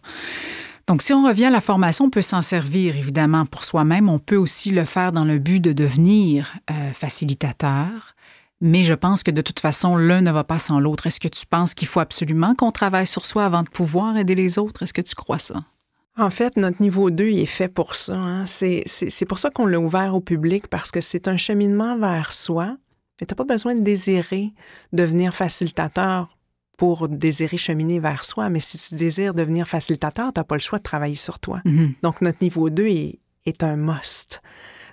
Donc, 0.87 1.03
si 1.03 1.12
on 1.12 1.27
revient 1.27 1.47
à 1.47 1.51
la 1.51 1.61
formation, 1.61 2.05
on 2.05 2.11
peut 2.11 2.21
s'en 2.21 2.42
servir 2.42 2.97
évidemment 2.97 3.45
pour 3.45 3.64
soi-même. 3.64 4.09
On 4.09 4.21
peut 4.21 4.37
aussi 4.37 4.71
le 4.71 4.85
faire 4.85 5.11
dans 5.11 5.25
le 5.25 5.38
but 5.38 5.61
de 5.61 5.73
devenir 5.73 6.55
euh, 6.71 6.92
facilitateur. 6.92 8.14
Mais 8.61 8.85
je 8.85 8.95
pense 8.95 9.23
que 9.23 9.31
de 9.31 9.42
toute 9.42 9.61
façon, 9.61 9.97
l'un 9.97 10.23
ne 10.23 10.31
va 10.31 10.45
pas 10.45 10.59
sans 10.59 10.81
l'autre. 10.81 11.07
Est-ce 11.07 11.21
que 11.21 11.29
tu 11.29 11.45
penses 11.47 11.75
qu'il 11.75 11.88
faut 11.88 12.01
absolument 12.01 12.55
qu'on 12.55 12.73
travaille 12.73 13.07
sur 13.07 13.27
soi 13.27 13.45
avant 13.45 13.62
de 13.62 13.69
pouvoir 13.69 14.16
aider 14.16 14.35
les 14.35 14.59
autres? 14.59 14.83
Est-ce 14.83 14.95
que 14.95 15.03
tu 15.03 15.14
crois 15.14 15.38
ça? 15.38 15.64
En 16.19 16.31
fait, 16.31 16.57
notre 16.57 16.81
niveau 16.81 17.11
2 17.11 17.29
il 17.29 17.40
est 17.40 17.47
fait 17.47 17.69
pour 17.69 17.95
ça. 17.95 18.16
Hein. 18.16 18.47
C'est 18.47 19.27
pour 19.29 19.38
ça 19.38 19.51
qu'on 19.51 19.66
l'a 19.66 19.79
ouvert 19.79 20.14
au 20.14 20.23
public, 20.23 20.69
parce 20.69 20.90
que 20.90 21.03
c'est 21.03 21.29
un 21.29 21.37
cheminement 21.37 21.99
vers 21.99 22.33
soi. 22.33 22.79
Mais 23.21 23.27
tu 23.27 23.33
n'as 23.33 23.37
pas 23.37 23.45
besoin 23.45 23.75
de 23.75 23.81
désirer 23.81 24.53
devenir 24.92 25.35
facilitateur 25.35 26.37
pour 26.79 27.09
désirer 27.09 27.57
cheminer 27.57 28.01
vers 28.01 28.25
soi, 28.25 28.51
mais 28.51 28.61
si 28.61 28.77
tu 28.77 28.95
désires 28.95 29.33
devenir 29.33 29.66
facilitateur, 29.66 30.33
tu 30.33 30.40
n'as 30.40 30.45
pas 30.45 30.57
le 30.57 30.61
choix 30.61 30.79
de 30.79 30.83
travailler 30.83 31.14
sur 31.14 31.38
toi. 31.38 31.61
Mm-hmm. 31.64 31.95
Donc, 32.03 32.21
notre 32.21 32.42
niveau 32.42 32.69
2 32.69 32.87
est, 32.87 33.19
est 33.47 33.62
un 33.62 33.77
must. 33.77 34.42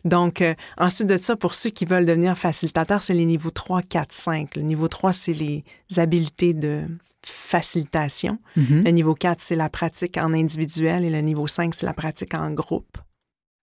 Donc, 0.05 0.41
euh, 0.41 0.53
ensuite 0.77 1.07
de 1.09 1.17
ça, 1.17 1.35
pour 1.35 1.55
ceux 1.55 1.69
qui 1.69 1.85
veulent 1.85 2.05
devenir 2.05 2.37
facilitateurs, 2.37 3.01
c'est 3.01 3.13
les 3.13 3.25
niveaux 3.25 3.51
3, 3.51 3.81
4, 3.81 4.11
5. 4.11 4.55
Le 4.55 4.61
niveau 4.63 4.87
3, 4.87 5.13
c'est 5.13 5.33
les 5.33 5.63
habiletés 5.97 6.53
de 6.53 6.85
facilitation. 7.25 8.37
Mhm. 8.57 8.83
Le 8.85 8.91
niveau 8.91 9.15
4, 9.15 9.39
c'est 9.41 9.55
la 9.55 9.69
pratique 9.69 10.17
en 10.17 10.33
individuel 10.33 11.05
et 11.05 11.09
le 11.09 11.21
niveau 11.21 11.47
5, 11.47 11.73
c'est 11.73 11.85
la 11.85 11.93
pratique 11.93 12.33
en 12.33 12.51
groupe. 12.51 12.97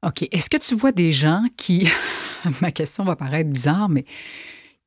OK. 0.07 0.27
Est-ce 0.33 0.49
que 0.49 0.57
tu 0.57 0.75
vois 0.75 0.93
des 0.93 1.13
gens 1.13 1.45
qui, 1.57 1.87
ma 2.63 2.71
question 2.71 3.05
va 3.05 3.17
paraître 3.17 3.51
bizarre, 3.51 3.89
mais 3.91 4.05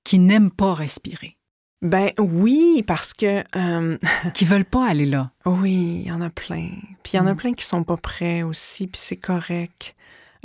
qui 0.03 0.17
n'aiment 0.19 0.51
pas 0.51 0.73
respirer, 0.73 1.37
Ben 1.83 2.09
oui, 2.17 2.83
parce 2.87 3.13
que 3.13 3.43
euh, 3.55 3.97
qui 4.33 4.45
veulent 4.45 4.65
pas 4.65 4.87
aller 4.87 5.05
là? 5.05 5.31
oui, 5.45 6.01
il 6.03 6.07
y 6.07 6.11
en 6.11 6.21
a 6.21 6.29
plein. 6.31 6.69
Puis 7.03 7.13
il 7.13 7.17
y 7.17 7.19
en 7.19 7.27
a 7.27 7.33
Mm. 7.33 7.37
plein 7.37 7.53
qui 7.53 7.65
sont 7.65 7.83
pas 7.83 7.97
prêts 7.97 8.41
aussi, 8.41 8.87
puis 8.87 8.99
c'est 9.03 9.17
correct. 9.17 9.95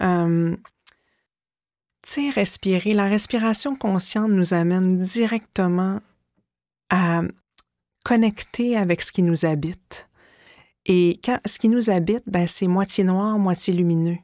Euh, 0.01 0.55
sais, 2.13 2.31
respirer, 2.31 2.93
la 2.93 3.07
respiration 3.07 3.77
consciente 3.77 4.31
nous 4.31 4.55
amène 4.55 4.99
directement 4.99 6.01
à 6.91 7.23
connecter 8.05 8.77
avec 8.77 9.03
ce 9.03 9.13
qui 9.13 9.23
nous 9.23 9.45
habite. 9.45 10.09
Et 10.87 11.21
quand 11.23 11.39
ce 11.47 11.59
qui 11.59 11.69
nous 11.69 11.91
habite, 11.91 12.23
ben, 12.27 12.47
c'est 12.47 12.67
moitié 12.67 13.05
noir, 13.05 13.39
moitié 13.39 13.75
lumineux. 13.75 14.17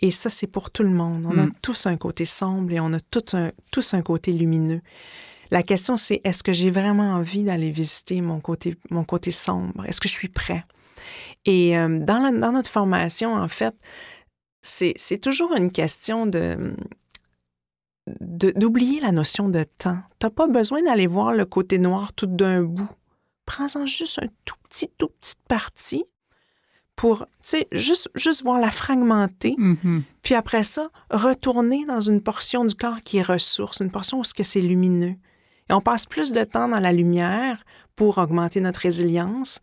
Et 0.00 0.10
ça, 0.10 0.28
c'est 0.28 0.46
pour 0.48 0.70
tout 0.70 0.82
le 0.82 0.90
monde. 0.90 1.24
On 1.26 1.38
a 1.38 1.46
Mm. 1.46 1.52
tous 1.62 1.86
un 1.86 1.96
côté 1.96 2.24
sombre 2.24 2.72
et 2.72 2.80
on 2.80 2.92
a 2.92 3.00
tout 3.00 3.24
un- 3.34 3.52
tous 3.72 3.94
un 3.94 4.02
côté 4.02 4.32
lumineux. 4.32 4.80
La 5.50 5.62
question, 5.62 5.96
c'est 5.96 6.20
est-ce 6.24 6.42
que 6.42 6.52
j'ai 6.52 6.70
vraiment 6.70 7.12
envie 7.14 7.44
d'aller 7.44 7.70
visiter 7.70 8.20
mon 8.20 8.40
côté, 8.40 8.76
mon 8.90 9.04
côté 9.04 9.30
sombre? 9.30 9.86
Est-ce 9.86 10.00
que 10.00 10.08
je 10.08 10.14
suis 10.14 10.28
prêt? 10.28 10.64
Et 11.46 11.78
euh, 11.78 12.00
dans, 12.00 12.18
la- 12.18 12.32
dans 12.38 12.52
notre 12.52 12.70
formation, 12.70 13.34
en 13.34 13.48
fait, 13.48 13.74
c'est 14.62 15.20
toujours 15.22 15.54
une 15.54 15.70
question 15.70 16.26
de- 16.26 16.74
d'oublier 18.20 19.00
la 19.00 19.12
notion 19.12 19.48
de 19.48 19.64
temps. 19.78 19.98
Tu 20.20 20.26
n'as 20.26 20.30
pas 20.30 20.46
besoin 20.46 20.82
d'aller 20.82 21.06
voir 21.06 21.32
le 21.32 21.44
côté 21.44 21.78
noir 21.78 22.12
tout 22.12 22.26
d'un 22.26 22.62
bout. 22.62 22.88
Prends-en 23.46 23.86
juste 23.86 24.18
un 24.22 24.26
tout 24.44 24.56
petit, 24.68 24.88
tout 24.98 25.08
petite 25.20 25.38
partie 25.48 26.04
pour, 26.96 27.20
tu 27.26 27.26
sais, 27.42 27.68
juste, 27.72 28.08
juste 28.14 28.42
voir 28.42 28.60
la 28.60 28.70
fragmenter 28.70 29.54
Mhm. 29.58 30.04
puis 30.22 30.34
après 30.34 30.62
ça, 30.62 30.90
retourner 31.10 31.84
dans 31.86 32.00
une 32.00 32.22
portion 32.22 32.64
du 32.64 32.74
corps 32.74 33.02
qui 33.02 33.18
est 33.18 33.22
ressource, 33.22 33.80
une 33.80 33.90
portion 33.90 34.20
où 34.20 34.24
ce 34.24 34.32
que 34.34 34.44
c'est 34.44 34.60
lumineux. 34.60 35.16
Et 35.68 35.72
on 35.72 35.80
passe 35.80 36.06
plus 36.06 36.32
de 36.32 36.44
temps 36.44 36.68
dans 36.68 36.78
la 36.78 36.92
lumière 36.92 37.64
pour 37.96 38.18
augmenter 38.18 38.60
notre 38.60 38.80
résilience 38.80 39.60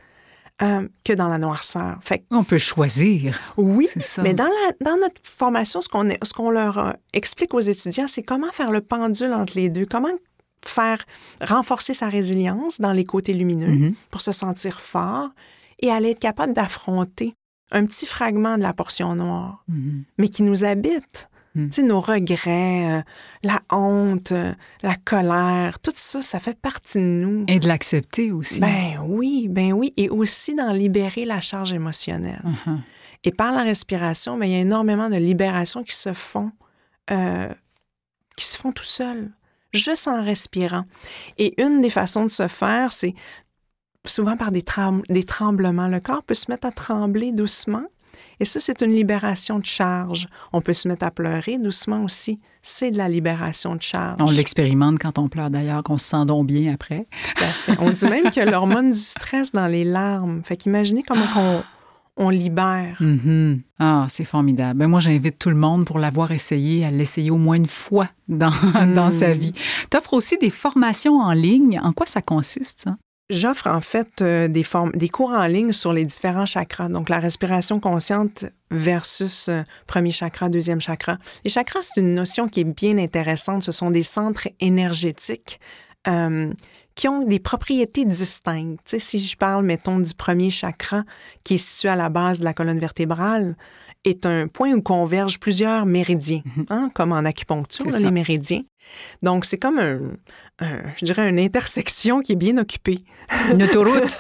euh, 0.62 0.88
que 1.04 1.14
dans 1.14 1.28
la 1.30 1.38
noirceur. 1.38 1.98
Fait 2.02 2.24
On 2.32 2.44
peut 2.44 2.58
choisir. 2.58 3.40
oui, 3.58 3.88
ça. 4.00 4.22
mais 4.22 4.34
dans, 4.34 4.46
la, 4.46 4.74
dans 4.92 4.98
notre 4.98 5.22
formation, 5.24 5.82
ce 5.82 5.90
qu'on 6.34 6.50
leur 6.52 6.78
euh, 6.78 6.92
explique 7.14 7.54
aux 7.54 7.60
étudiants, 7.60 8.08
c'est 8.08 8.24
comment 8.24 8.52
faire 8.52 8.72
le 8.72 8.82
pendule 8.82 9.34
entre 9.34 9.54
les 9.58 9.70
deux, 9.70 9.86
comment 9.86 10.10
faire 10.64 11.00
renforcer 11.42 11.94
sa 11.96 12.08
résilience 12.10 12.80
dans 12.80 12.92
les 12.94 13.06
côtés 13.06 13.34
lumineux 13.34 13.72
Mhm. 13.72 13.94
pour 14.12 14.22
se 14.22 14.32
sentir 14.32 14.80
fort 14.82 15.30
et 15.80 15.90
aller 15.90 16.12
être 16.12 16.20
capable 16.20 16.54
d'affronter 16.54 17.34
un 17.72 17.86
petit 17.88 18.06
fragment 18.06 18.58
de 18.58 18.64
la 18.64 18.74
portion 18.74 19.16
noire 19.16 19.64
Mhm. 19.68 20.04
mais 20.20 20.30
qui 20.30 20.44
nous 20.44 20.64
habite. 20.64 21.30
Mm. 21.54 21.68
Tu 21.70 21.82
sais, 21.82 21.84
nos 21.88 22.00
regrets, 22.00 23.00
euh, 23.00 23.02
la 23.44 23.60
honte, 23.72 24.32
euh, 24.32 24.54
la 24.84 24.96
colère, 24.96 25.80
tout 25.80 25.92
ça, 25.96 26.22
ça 26.22 26.40
fait 26.40 26.58
partie 26.58 26.98
de 27.00 27.04
nous. 27.04 27.46
Et 27.48 27.60
de 27.60 27.68
l'accepter 27.68 28.32
aussi. 28.32 28.60
Ben 28.62 29.00
oui, 29.06 29.48
ben 29.50 29.74
oui. 29.74 29.94
Et 29.98 30.10
aussi 30.10 30.56
d'en 30.56 30.72
libérer 30.72 31.26
la 31.26 31.42
charge 31.42 31.74
émotionnelle. 31.74 32.42
Mhm. 32.44 32.82
Et 33.24 33.32
par 33.32 33.52
la 33.52 33.64
respiration, 33.64 34.38
ben, 34.38 34.46
il 34.46 34.52
y 34.54 34.56
a 34.56 34.60
énormément 34.60 35.10
de 35.10 35.18
libérations 35.18 35.84
qui 35.84 35.96
se 35.96 36.14
font, 36.14 36.52
euh, 37.12 37.54
qui 38.38 38.46
se 38.46 38.58
font 38.58 38.72
tout 38.72 38.84
seuls, 38.86 39.30
juste 39.74 40.08
en 40.08 40.24
respirant. 40.24 40.86
Et 41.38 41.62
une 41.62 41.82
des 41.82 41.90
façons 41.90 42.24
de 42.24 42.30
se 42.32 42.48
faire, 42.48 42.94
c'est 42.94 43.14
souvent 44.06 44.38
par 44.38 44.52
des, 44.52 44.64
trem- 44.64 45.04
des 45.10 45.24
tremblements. 45.24 45.88
Le 45.88 46.00
corps 46.00 46.24
peut 46.24 46.34
se 46.34 46.50
mettre 46.50 46.66
à 46.66 46.72
trembler 46.72 47.32
doucement. 47.34 47.84
Et 48.42 48.46
ça, 48.46 48.60
c'est 48.60 48.82
une 48.82 48.92
libération 48.92 49.60
de 49.60 49.66
charge. 49.66 50.28
On 50.52 50.62
peut 50.62 50.74
se 50.74 50.88
mettre 50.88 51.06
à 51.06 51.12
pleurer 51.12 51.60
doucement 51.60 52.04
aussi. 52.04 52.40
C'est 52.64 52.90
de 52.90 52.98
la 52.98 53.08
libération 53.08 53.76
de 53.76 53.84
charge. 53.84 54.18
On 54.20 54.32
l'expérimente 54.32 54.98
quand 54.98 55.20
on 55.20 55.30
pleure 55.30 55.52
d'ailleurs, 55.52 55.84
qu'on 55.84 56.00
se 56.00 56.08
sent 56.08 56.26
donc 56.26 56.48
bien 56.48 56.74
après. 56.74 57.06
Tout 57.24 57.44
à 57.44 57.48
fait. 57.50 57.74
On 57.80 57.92
dit 57.92 58.06
même 58.06 58.32
a 58.36 58.46
l'hormone 58.46 58.90
du 58.90 58.98
stress 58.98 59.52
dans 59.52 59.68
les 59.68 59.84
larmes. 59.84 60.42
Fait 60.44 60.58
qu'imaginez 60.58 61.04
comment 61.04 61.28
on, 61.38 61.64
on 62.18 62.30
libère. 62.32 62.98
Mhm. 63.00 63.62
Ah, 63.78 64.08
c'est 64.10 64.26
formidable. 64.26 64.80
Ben, 64.80 64.88
moi, 64.88 65.00
j'invite 65.00 65.38
tout 65.38 65.52
le 65.52 65.56
monde 65.56 65.86
pour 65.86 66.00
l'avoir 66.00 66.32
essayé 66.32 66.84
à 66.84 66.90
l'essayer 66.90 67.30
au 67.30 67.38
moins 67.38 67.58
une 67.58 67.68
fois 67.68 68.10
dans, 68.28 68.50
dans 68.96 69.12
sa 69.12 69.34
vie. 69.34 69.54
Tu 69.92 69.98
offres 69.98 70.16
aussi 70.16 70.40
des 70.40 70.50
formations 70.50 71.20
en 71.20 71.34
ligne. 71.34 71.80
En 71.84 71.94
quoi 71.94 72.08
ça 72.08 72.24
consiste, 72.24 72.82
ça? 72.86 72.98
J'offre 73.32 73.68
en 73.68 73.80
fait 73.80 74.22
euh, 74.22 74.50
des, 74.50 75.10
cours 75.10 75.30
en 75.30 75.46
ligne 75.46 75.72
sur 75.72 75.94
les 75.94 76.04
différents 76.04 76.46
chakras, 76.46 76.90
donc 76.90 77.08
la 77.08 77.20
respiration 77.20 77.80
consciente 77.80 78.44
versus 78.72 79.48
euh, 79.48 79.64
premier 79.88 80.12
chakra, 80.12 80.50
deuxième 80.50 80.82
chakra. 80.82 81.18
Les 81.46 81.50
chakras, 81.50 81.82
c'est 81.82 82.02
une 82.02 82.14
notion 82.14 82.50
qui 82.50 82.60
est 82.60 82.66
bien 82.66 82.98
intéressante. 82.98 83.64
Ce 83.64 83.72
sont 83.72 83.90
des 83.90 84.04
centres 84.04 84.50
énergétiques 84.60 85.62
euh, 86.10 86.52
qui 86.96 87.08
ont 87.08 87.24
des 87.24 87.40
propriétés 87.40 88.04
distinctes. 88.04 89.00
Si 89.00 89.18
je 89.18 89.38
parle, 89.38 89.64
mettons, 89.64 90.02
du 90.02 90.14
premier 90.14 90.50
chakra 90.50 91.04
qui 91.46 91.54
est 91.54 91.58
situé 91.58 91.88
à 91.88 91.96
la 91.96 92.10
base 92.10 92.40
de 92.40 92.44
la 92.44 92.54
colonne 92.54 92.80
vertébrale, 92.80 93.56
est 94.04 94.26
un 94.26 94.48
point 94.48 94.72
où 94.74 94.82
convergent 94.82 95.40
plusieurs 95.40 95.86
méridiens, 95.86 96.42
hein, 96.70 96.90
comme 96.94 97.12
en 97.12 97.18
acupuncture, 97.26 97.86
là, 97.86 98.00
les 98.00 98.12
méridiens. 98.12 98.62
Donc, 99.22 99.46
c'est 99.46 99.58
comme 99.58 99.80
un, 99.80 100.00
un- 100.60 100.82
je 100.98 101.06
dirais, 101.06 101.30
une 101.30 101.40
intersection 101.40 102.22
qui 102.22 102.34
est 102.34 102.36
bien 102.36 102.58
occupée. 102.58 103.00
Une 103.54 103.64
autoroute. 103.64 104.18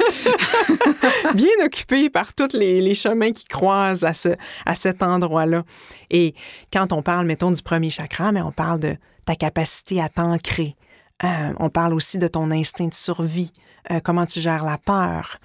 bien 1.35 1.65
occupée 1.65 2.09
par 2.09 2.33
tous 2.33 2.53
les, 2.53 2.81
les 2.81 2.93
chemins 2.93 3.31
qui 3.31 3.45
croisent 3.45 4.03
à, 4.05 4.13
ce, 4.13 4.29
à 4.65 4.75
cet 4.75 5.03
endroit-là. 5.03 5.63
Et 6.09 6.33
quand 6.71 6.93
on 6.93 7.01
parle, 7.01 7.25
mettons, 7.25 7.51
du 7.51 7.61
premier 7.61 7.89
chakra, 7.89 8.31
mais 8.31 8.41
on 8.41 8.51
parle 8.51 8.79
de 8.79 8.95
ta 9.25 9.35
capacité 9.35 10.01
à 10.01 10.09
t'ancrer. 10.09 10.75
Euh, 11.23 11.53
on 11.59 11.69
parle 11.69 11.93
aussi 11.93 12.17
de 12.17 12.27
ton 12.27 12.49
instinct 12.51 12.87
de 12.87 12.93
survie, 12.93 13.51
euh, 13.91 13.99
comment 14.03 14.25
tu 14.25 14.39
gères 14.39 14.63
la 14.63 14.77
peur. 14.77 15.37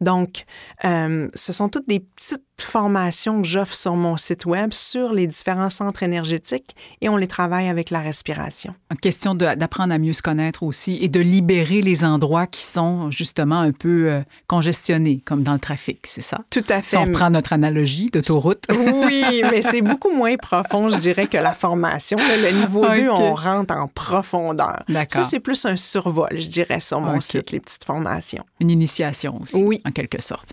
Donc, 0.00 0.44
euh, 0.84 1.28
ce 1.34 1.52
sont 1.52 1.68
toutes 1.68 1.86
des 1.86 2.00
petites 2.00 2.42
formations 2.62 3.42
que 3.42 3.48
j'offre 3.48 3.74
sur 3.74 3.94
mon 3.96 4.16
site 4.16 4.46
web 4.46 4.72
sur 4.72 5.12
les 5.12 5.26
différents 5.26 5.70
centres 5.70 6.02
énergétiques 6.02 6.74
et 7.00 7.08
on 7.08 7.16
les 7.16 7.26
travaille 7.28 7.68
avec 7.68 7.90
la 7.90 8.00
respiration. 8.00 8.74
Question 9.00 9.34
de- 9.34 9.54
d'apprendre 9.54 9.92
à 9.94 9.98
mieux 9.98 10.12
se 10.12 10.22
connaître 10.22 10.62
aussi 10.62 10.98
et 11.00 11.08
de 11.08 11.20
libérer 11.20 11.80
les 11.82 12.04
endroits 12.04 12.46
qui 12.46 12.62
sont 12.62 13.10
justement 13.10 13.60
un 13.60 13.72
peu 13.72 14.10
euh, 14.10 14.20
congestionnés, 14.46 15.22
comme 15.24 15.42
dans 15.42 15.52
le 15.54 15.58
trafic, 15.58 16.00
c'est 16.04 16.20
ça? 16.20 16.38
Tout 16.50 16.64
à 16.68 16.82
Si 16.82 16.90
fait. 16.90 16.96
on 16.98 17.04
reprend 17.04 17.30
notre 17.30 17.52
analogie 17.52 18.10
d'autoroute. 18.10 18.64
Oui, 19.04 19.42
mais 19.50 19.62
c'est 19.62 19.80
beaucoup 19.82 20.12
moins 20.14 20.36
profond, 20.36 20.88
je 20.88 20.96
dirais, 20.98 21.26
que 21.26 21.36
la 21.36 21.54
formation. 21.54 22.18
Le 22.18 22.50
niveau 22.60 22.86
2, 22.86 23.08
Ok. 23.08 23.16
on 23.18 23.34
rentre 23.34 23.74
en 23.74 23.88
profondeur. 23.88 24.82
D'accord. 24.88 25.24
Ça, 25.24 25.30
c'est 25.30 25.40
plus 25.40 25.64
un 25.64 25.76
survol, 25.76 26.28
je 26.32 26.48
dirais, 26.48 26.80
sur 26.80 27.00
mon 27.00 27.20
site, 27.20 27.52
les 27.52 27.60
petites 27.60 27.84
formations. 27.84 28.44
Une 28.60 28.70
initiation 28.70 29.40
aussi, 29.42 29.62
Oui. 29.62 29.80
en 29.86 29.90
quelque 29.92 30.20
sorte. 30.20 30.52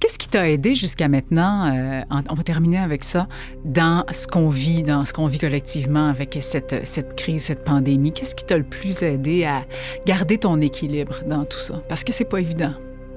Qu'est-ce 0.00 0.18
qui 0.18 0.28
t'a 0.28 0.48
aidé 0.48 0.74
jusqu'à 0.74 1.08
maintenant, 1.08 1.41
euh, 1.42 2.02
on 2.30 2.34
va 2.34 2.42
terminer 2.42 2.78
avec 2.78 3.04
ça, 3.04 3.28
dans 3.64 4.04
ce 4.10 4.26
qu'on 4.26 4.48
vit, 4.48 4.82
dans 4.82 5.04
ce 5.04 5.12
qu'on 5.12 5.26
vit 5.26 5.38
collectivement 5.38 6.08
avec 6.08 6.38
cette, 6.40 6.86
cette 6.86 7.16
crise, 7.16 7.44
cette 7.44 7.64
pandémie? 7.64 8.12
Qu'est-ce 8.12 8.34
qui 8.34 8.44
t'a 8.44 8.56
le 8.56 8.64
plus 8.64 9.02
aidé 9.02 9.44
à 9.44 9.64
garder 10.06 10.38
ton 10.38 10.60
équilibre 10.60 11.16
dans 11.26 11.44
tout 11.44 11.58
ça? 11.58 11.82
Parce 11.88 12.04
que 12.04 12.12
c'est 12.12 12.24
pas 12.24 12.40
évident. 12.40 12.72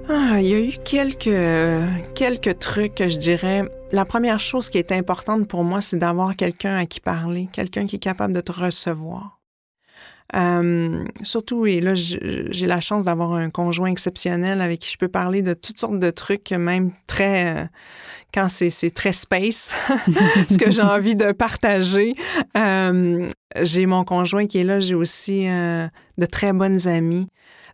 Ah, 0.07 0.39
il 0.39 0.47
y 0.47 0.53
a 0.53 0.59
eu 0.59 0.73
quelques, 0.83 1.29
quelques 2.13 2.59
trucs 2.59 2.95
que 2.95 3.07
je 3.07 3.17
dirais. 3.17 3.63
La 3.91 4.05
première 4.05 4.39
chose 4.39 4.69
qui 4.69 4.77
est 4.77 4.91
importante 4.91 5.47
pour 5.47 5.63
moi, 5.63 5.81
c'est 5.81 5.97
d'avoir 5.97 6.35
quelqu'un 6.35 6.77
à 6.77 6.85
qui 6.85 6.99
parler, 6.99 7.47
quelqu'un 7.51 7.85
qui 7.87 7.95
est 7.95 7.99
capable 7.99 8.33
de 8.33 8.41
te 8.41 8.51
recevoir. 8.51 9.34
Euh, 10.33 11.05
surtout, 11.21 11.65
et 11.65 11.81
là, 11.81 11.93
j'ai 11.93 12.65
la 12.65 12.79
chance 12.79 13.05
d'avoir 13.05 13.33
un 13.33 13.49
conjoint 13.49 13.89
exceptionnel 13.89 14.59
avec 14.59 14.79
qui 14.79 14.91
je 14.91 14.97
peux 14.97 15.07
parler 15.07 15.41
de 15.41 15.53
toutes 15.53 15.77
sortes 15.77 15.99
de 15.99 16.09
trucs, 16.09 16.51
même 16.51 16.91
très, 17.05 17.63
euh, 17.63 17.65
quand 18.33 18.49
c'est 18.49 18.93
très 18.93 19.11
space, 19.11 19.71
ce 20.49 20.57
que 20.57 20.71
j'ai 20.71 20.81
envie 20.81 21.15
de 21.15 21.31
partager. 21.31 22.13
Euh, 22.57 23.29
j'ai 23.61 23.85
mon 23.85 24.03
conjoint 24.03 24.47
qui 24.47 24.57
est 24.57 24.63
là, 24.63 24.79
j'ai 24.79 24.95
aussi 24.95 25.45
de 25.45 26.25
très 26.29 26.53
bonnes 26.53 26.87
amies. 26.87 27.27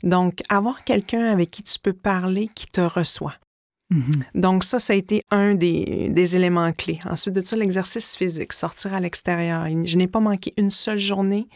Donc, 0.03 0.39
avoir 0.49 0.83
quelqu'un 0.83 1.31
avec 1.31 1.51
qui 1.51 1.63
tu 1.63 1.79
peux 1.79 1.93
parler, 1.93 2.49
qui 2.53 2.67
te 2.67 2.81
reçoit. 2.81 3.35
Mhm. 3.91 4.23
Donc 4.35 4.63
ça, 4.63 4.79
ça 4.79 4.93
a 4.93 4.95
été 4.95 5.21
un 5.31 5.53
des, 5.53 6.09
des 6.09 6.35
éléments 6.35 6.71
clés. 6.71 6.99
Ensuite 7.05 7.35
de 7.35 7.41
ça, 7.41 7.55
l'exercice 7.55 8.15
physique, 8.15 8.53
sortir 8.53 8.93
à 8.93 8.99
l'extérieur. 8.99 9.67
Je 9.67 9.97
n'ai 9.97 10.07
pas 10.07 10.21
manqué 10.21 10.53
une 10.57 10.71
seule 10.71 10.97
journée. 10.97 11.47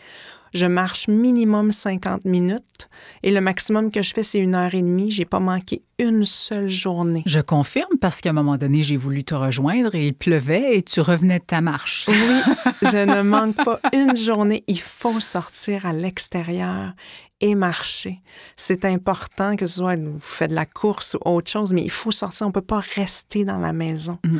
Je 0.55 0.65
marche 0.65 1.09
minimum 1.09 1.73
50 1.73 2.23
minutes 2.23 2.87
et 3.23 3.31
le 3.31 3.41
maximum 3.41 3.91
que 3.91 4.01
je 4.01 4.13
fais, 4.13 4.23
c'est 4.23 4.39
une 4.39 4.55
heure 4.55 4.73
et 4.73 4.81
demie. 4.81 5.11
J'ai 5.11 5.25
pas 5.25 5.41
manqué 5.41 5.81
une 5.99 6.23
seule 6.23 6.69
journée. 6.69 7.23
Je 7.25 7.41
confirme 7.41 7.97
parce 7.99 8.21
qu'à 8.21 8.29
un 8.29 8.33
moment 8.33 8.55
donné, 8.55 8.81
j'ai 8.81 8.95
voulu 8.95 9.25
te 9.25 9.35
rejoindre 9.35 9.93
et 9.95 10.07
il 10.07 10.13
pleuvait 10.13 10.77
et 10.77 10.81
tu 10.81 11.01
revenais 11.01 11.39
de 11.39 11.43
ta 11.43 11.59
marche. 11.59 12.05
Oui, 12.07 12.15
je 12.83 13.05
ne 13.05 13.21
manque 13.21 13.57
pas 13.65 13.81
une 13.91 14.15
journée. 14.15 14.63
Il 14.67 14.79
faut 14.79 15.19
sortir 15.19 15.85
à 15.85 15.91
l'extérieur 15.91 16.93
et 17.41 17.53
marcher. 17.53 18.21
C'est 18.55 18.85
important 18.85 19.57
que 19.57 19.65
ce 19.65 19.75
soit 19.75 19.97
vous 19.97 20.19
faites 20.21 20.51
de 20.51 20.55
la 20.55 20.65
course 20.65 21.15
ou 21.15 21.29
autre 21.29 21.51
chose, 21.51 21.73
mais 21.73 21.83
il 21.83 21.91
faut 21.91 22.11
sortir. 22.11 22.47
On 22.47 22.53
peut 22.53 22.61
pas 22.61 22.81
rester 22.95 23.43
dans 23.43 23.59
la 23.59 23.73
maison. 23.73 24.19
Mm 24.23 24.39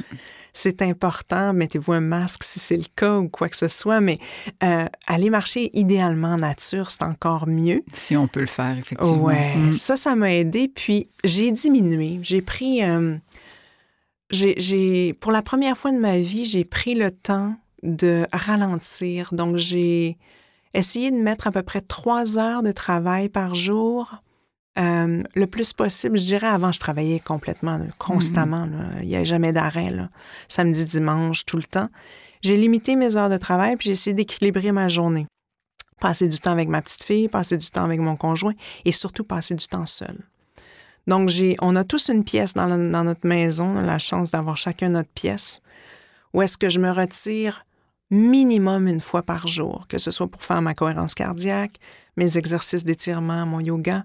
c'est 0.58 0.82
important, 0.82 1.54
mettez-vous 1.54 1.92
un 1.92 2.00
masque 2.00 2.44
si 2.44 2.60
c'est 2.60 2.78
le 2.78 2.86
cas 2.96 3.18
ou 3.18 3.28
quoi 3.28 3.50
que 3.50 3.58
ce 3.58 3.68
soit, 3.68 4.00
mais 4.00 4.20
euh, 4.64 4.86
aller 5.06 5.30
marcher 5.30 5.70
idéalement 5.78 6.30
en 6.30 6.38
nature, 6.38 6.90
c'est 6.90 7.04
encore 7.04 7.46
mieux. 7.46 7.84
Si 7.92 8.16
on 8.16 8.28
peut 8.28 8.40
le 8.40 8.46
faire, 8.46 8.78
effectivement. 8.78 9.22
Ouais, 9.22 9.56
mm. 9.58 9.74
ça, 9.74 9.98
ça 9.98 10.16
m'a 10.16 10.34
aidé. 10.34 10.70
Puis 10.74 11.10
j'ai 11.26 11.52
diminué. 11.52 12.20
J'ai 12.22 12.42
pris, 12.42 12.84
euh, 12.84 13.18
j'ai, 14.32 15.14
pour 15.20 15.34
la 15.34 15.42
première 15.42 15.78
fois 15.78 15.92
de 15.92 16.00
ma 16.00 16.20
vie, 16.20 16.46
j'ai 16.46 16.64
pris 16.64 16.96
le 16.96 17.12
temps 17.12 17.56
de 17.84 18.26
ralentir. 18.32 19.34
Donc 19.34 19.58
j'ai 19.58 20.18
essayé 20.74 21.12
de 21.12 21.18
mettre 21.18 21.48
à 21.48 21.52
peu 21.52 21.64
près 21.64 21.82
trois 21.82 22.38
heures 22.38 22.64
de 22.64 22.72
travail 22.72 23.28
par 23.28 23.56
jour 23.56 24.22
euh, 24.78 25.24
le 25.36 25.48
plus 25.48 25.72
possible, 25.74 26.18
je 26.18 26.26
dirais, 26.26 26.48
avant, 26.48 26.72
je 26.72 26.80
travaillais 26.80 27.20
complètement, 27.20 27.80
constamment. 27.98 28.68
Il 29.02 29.08
n'y 29.08 29.16
avait 29.16 29.26
jamais 29.26 29.54
d'arrêt. 29.54 29.92
Samedi, 30.48 30.86
dimanche, 30.86 31.46
tout 31.46 31.58
le 31.58 31.64
temps. 31.64 31.90
J'ai 32.42 32.58
limité 32.58 32.96
mes 32.96 33.16
heures 33.18 33.30
de 33.30 33.38
travail, 33.38 33.78
puis 33.78 33.88
j'ai 33.88 33.94
essayé 33.94 34.14
d'équilibrer 34.14 34.72
ma 34.72 34.88
journée. 34.88 35.28
Passer 36.00 36.28
du 36.28 36.38
temps 36.40 36.52
avec 36.52 36.68
ma 36.68 36.82
petite 36.82 37.04
fille, 37.04 37.30
passer 37.30 37.58
du 37.58 37.70
temps 37.70 37.86
avec 37.86 38.00
mon 38.00 38.18
conjoint 38.18 38.54
et 38.84 38.92
surtout 38.92 39.24
passer 39.24 39.56
du 39.56 39.66
temps 39.66 39.86
seul. 39.86 40.18
Donc, 41.08 41.30
j'ai, 41.30 41.56
on 41.62 41.76
a 41.76 41.84
tous 41.84 42.10
une 42.10 42.24
pièce 42.24 42.54
dans, 42.54 42.68
dans 42.68 43.04
notre 43.04 43.28
maison, 43.28 43.76
la 43.76 43.98
chance 43.98 44.32
d'avoir 44.32 44.58
chacun 44.58 44.90
notre 44.90 45.10
pièce, 45.10 45.62
où 46.34 46.42
est-ce 46.42 46.58
que 46.58 46.68
je 46.68 46.80
me 46.80 46.92
retire 46.92 47.66
minimum 48.12 48.88
une 48.88 49.02
fois 49.02 49.24
par 49.24 49.48
jour, 49.48 49.86
que 49.88 49.98
ce 49.98 50.12
soit 50.12 50.28
pour 50.28 50.44
faire 50.44 50.62
ma 50.62 50.74
cohérence 50.74 51.16
cardiaque, 51.16 51.78
mes 52.18 52.38
exercices 52.38 52.84
d'étirement, 52.84 53.46
mon 53.46 53.60
yoga, 53.60 54.04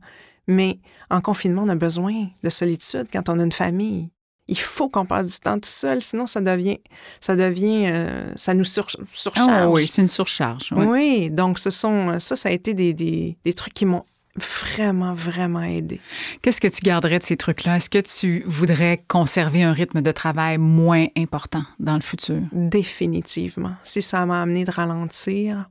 mais 0.51 0.79
en 1.11 1.21
confinement, 1.21 1.63
on 1.65 1.69
a 1.69 1.75
besoin 1.75 2.29
de 2.43 2.51
solitude 2.51 3.07
quand 3.13 3.29
on 3.29 3.39
a 3.39 3.45
une 3.45 3.53
famille. 3.53 4.11
Il 4.49 4.59
faut 4.59 4.89
qu'on 4.89 5.07
passe 5.07 5.31
du 5.31 5.39
temps 5.39 5.61
tout 5.61 5.69
seul, 5.69 6.03
sinon 6.03 6.27
ça 6.27 6.41
devient, 6.41 6.79
ça 7.21 7.37
devient, 7.37 7.87
euh, 7.87 8.33
ça 8.35 8.53
nous 8.53 8.65
surcharge. 8.65 8.97
Ah 9.37 9.71
oui, 9.71 9.87
c'est 9.87 10.03
une 10.03 10.09
surcharge. 10.09 10.73
Oui. 10.77 11.31
donc 11.31 11.61
ce 11.61 11.71
sont, 11.71 12.19
ça, 12.19 12.35
ça 12.35 12.49
a 12.49 12.53
été 12.53 12.75
des, 12.75 12.93
des, 12.93 13.39
des 13.45 13.55
trucs 13.55 13.75
qui 13.75 13.87
m'ont 13.87 14.05
vraiment, 14.37 15.15
vraiment 15.15 15.63
aidé. 15.63 16.01
Qu'est-ce 16.43 16.61
que 16.61 16.69
tu 16.69 16.81
garderais 16.83 17.19
de 17.19 17.25
ces 17.25 17.37
trucs-là? 17.37 17.77
Est-ce 17.77 17.91
que 17.91 18.01
tu 18.01 18.43
voudrais 18.47 19.05
conserver 19.09 19.63
un 19.63 19.73
rythme 19.73 20.03
de 20.03 20.13
travail 20.13 20.59
moins 20.59 21.07
important 21.17 21.63
dans 21.79 21.95
le 21.95 22.01
futur? 22.01 22.41
Définitivement. 22.53 23.75
Si 23.83 24.03
ça 24.03 24.27
m'a 24.27 24.43
amené 24.43 24.65
de 24.65 24.71
ralentir, 24.71 25.69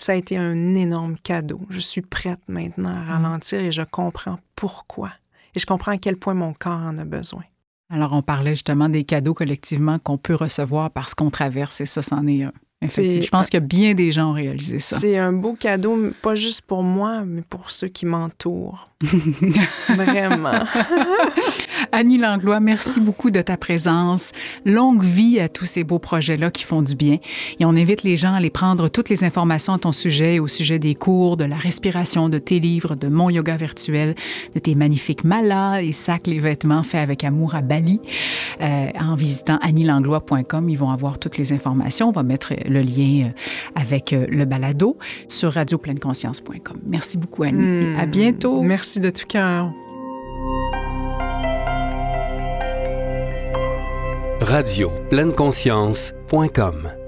ça 0.00 0.12
a 0.12 0.14
été 0.14 0.36
un 0.36 0.74
énorme 0.74 1.16
cadeau. 1.22 1.60
Je 1.68 1.78
suis 1.78 2.00
prête 2.00 2.40
maintenant 2.48 2.90
à 2.90 3.04
ralentir 3.04 3.60
et 3.60 3.70
je 3.70 3.82
comprends 3.82 4.38
pourquoi. 4.56 5.12
Et 5.54 5.60
je 5.60 5.66
comprends 5.66 5.92
à 5.92 5.98
quel 5.98 6.16
point 6.16 6.34
mon 6.34 6.54
corps 6.54 6.80
en 6.80 6.96
a 6.98 7.04
besoin. 7.04 7.42
Alors, 7.90 8.12
on 8.12 8.22
parlait 8.22 8.52
justement 8.52 8.88
des 8.88 9.04
cadeaux 9.04 9.34
collectivement 9.34 9.98
qu'on 9.98 10.16
peut 10.16 10.34
recevoir 10.34 10.90
parce 10.90 11.14
qu'on 11.14 11.30
traverse, 11.30 11.80
et 11.80 11.86
ça, 11.86 12.02
c'en 12.02 12.26
est 12.26 12.44
un. 12.44 12.52
Je 12.82 13.28
pense 13.28 13.50
que 13.50 13.58
bien 13.58 13.94
des 13.94 14.10
gens 14.10 14.30
ont 14.30 14.34
réalisé 14.34 14.78
ça. 14.78 14.98
C'est 14.98 15.18
un 15.18 15.32
beau 15.32 15.54
cadeau, 15.54 16.12
pas 16.22 16.34
juste 16.34 16.62
pour 16.62 16.82
moi, 16.82 17.24
mais 17.26 17.42
pour 17.42 17.70
ceux 17.70 17.88
qui 17.88 18.06
m'entourent. 18.06 18.89
Vraiment. 19.88 20.64
Annie 21.92 22.18
Langlois, 22.18 22.60
merci 22.60 23.00
beaucoup 23.00 23.30
de 23.30 23.40
ta 23.40 23.56
présence. 23.56 24.32
Longue 24.66 25.02
vie 25.02 25.40
à 25.40 25.48
tous 25.48 25.64
ces 25.64 25.84
beaux 25.84 25.98
projets-là 25.98 26.50
qui 26.50 26.64
font 26.64 26.82
du 26.82 26.94
bien. 26.94 27.16
Et 27.58 27.64
on 27.64 27.70
invite 27.70 28.02
les 28.02 28.16
gens 28.16 28.34
à 28.34 28.36
aller 28.36 28.50
prendre 28.50 28.88
toutes 28.88 29.08
les 29.08 29.24
informations 29.24 29.72
à 29.72 29.78
ton 29.78 29.92
sujet, 29.92 30.38
au 30.38 30.48
sujet 30.48 30.78
des 30.78 30.94
cours, 30.94 31.38
de 31.38 31.44
la 31.44 31.56
respiration, 31.56 32.28
de 32.28 32.36
tes 32.36 32.60
livres, 32.60 32.94
de 32.94 33.08
mon 33.08 33.30
yoga 33.30 33.56
virtuel, 33.56 34.14
de 34.54 34.58
tes 34.58 34.74
magnifiques 34.74 35.24
malas, 35.24 35.80
les 35.80 35.92
sacs, 35.92 36.26
les 36.26 36.38
vêtements 36.38 36.82
faits 36.82 37.00
avec 37.00 37.24
amour 37.24 37.54
à 37.54 37.62
Bali. 37.62 38.00
Euh, 38.60 38.88
en 39.00 39.14
visitant 39.14 39.56
annielanglois.com, 39.62 40.68
ils 40.68 40.78
vont 40.78 40.90
avoir 40.90 41.18
toutes 41.18 41.38
les 41.38 41.54
informations. 41.54 42.08
On 42.08 42.12
va 42.12 42.22
mettre 42.22 42.52
le 42.68 42.82
lien 42.82 43.28
euh, 43.28 43.80
avec 43.80 44.12
euh, 44.12 44.26
le 44.28 44.44
balado 44.44 44.98
sur 45.26 45.52
radiopleineConscience.com. 45.52 46.80
Merci 46.86 47.16
beaucoup, 47.16 47.44
Annie. 47.44 47.96
à 47.98 48.04
hmm. 48.04 48.10
bientôt. 48.10 48.60
Merci 48.60 48.89
de 48.98 49.10
tout 49.10 49.26
cœur. 49.26 49.70
Radio 54.40 54.90
conscience.com 55.36 56.99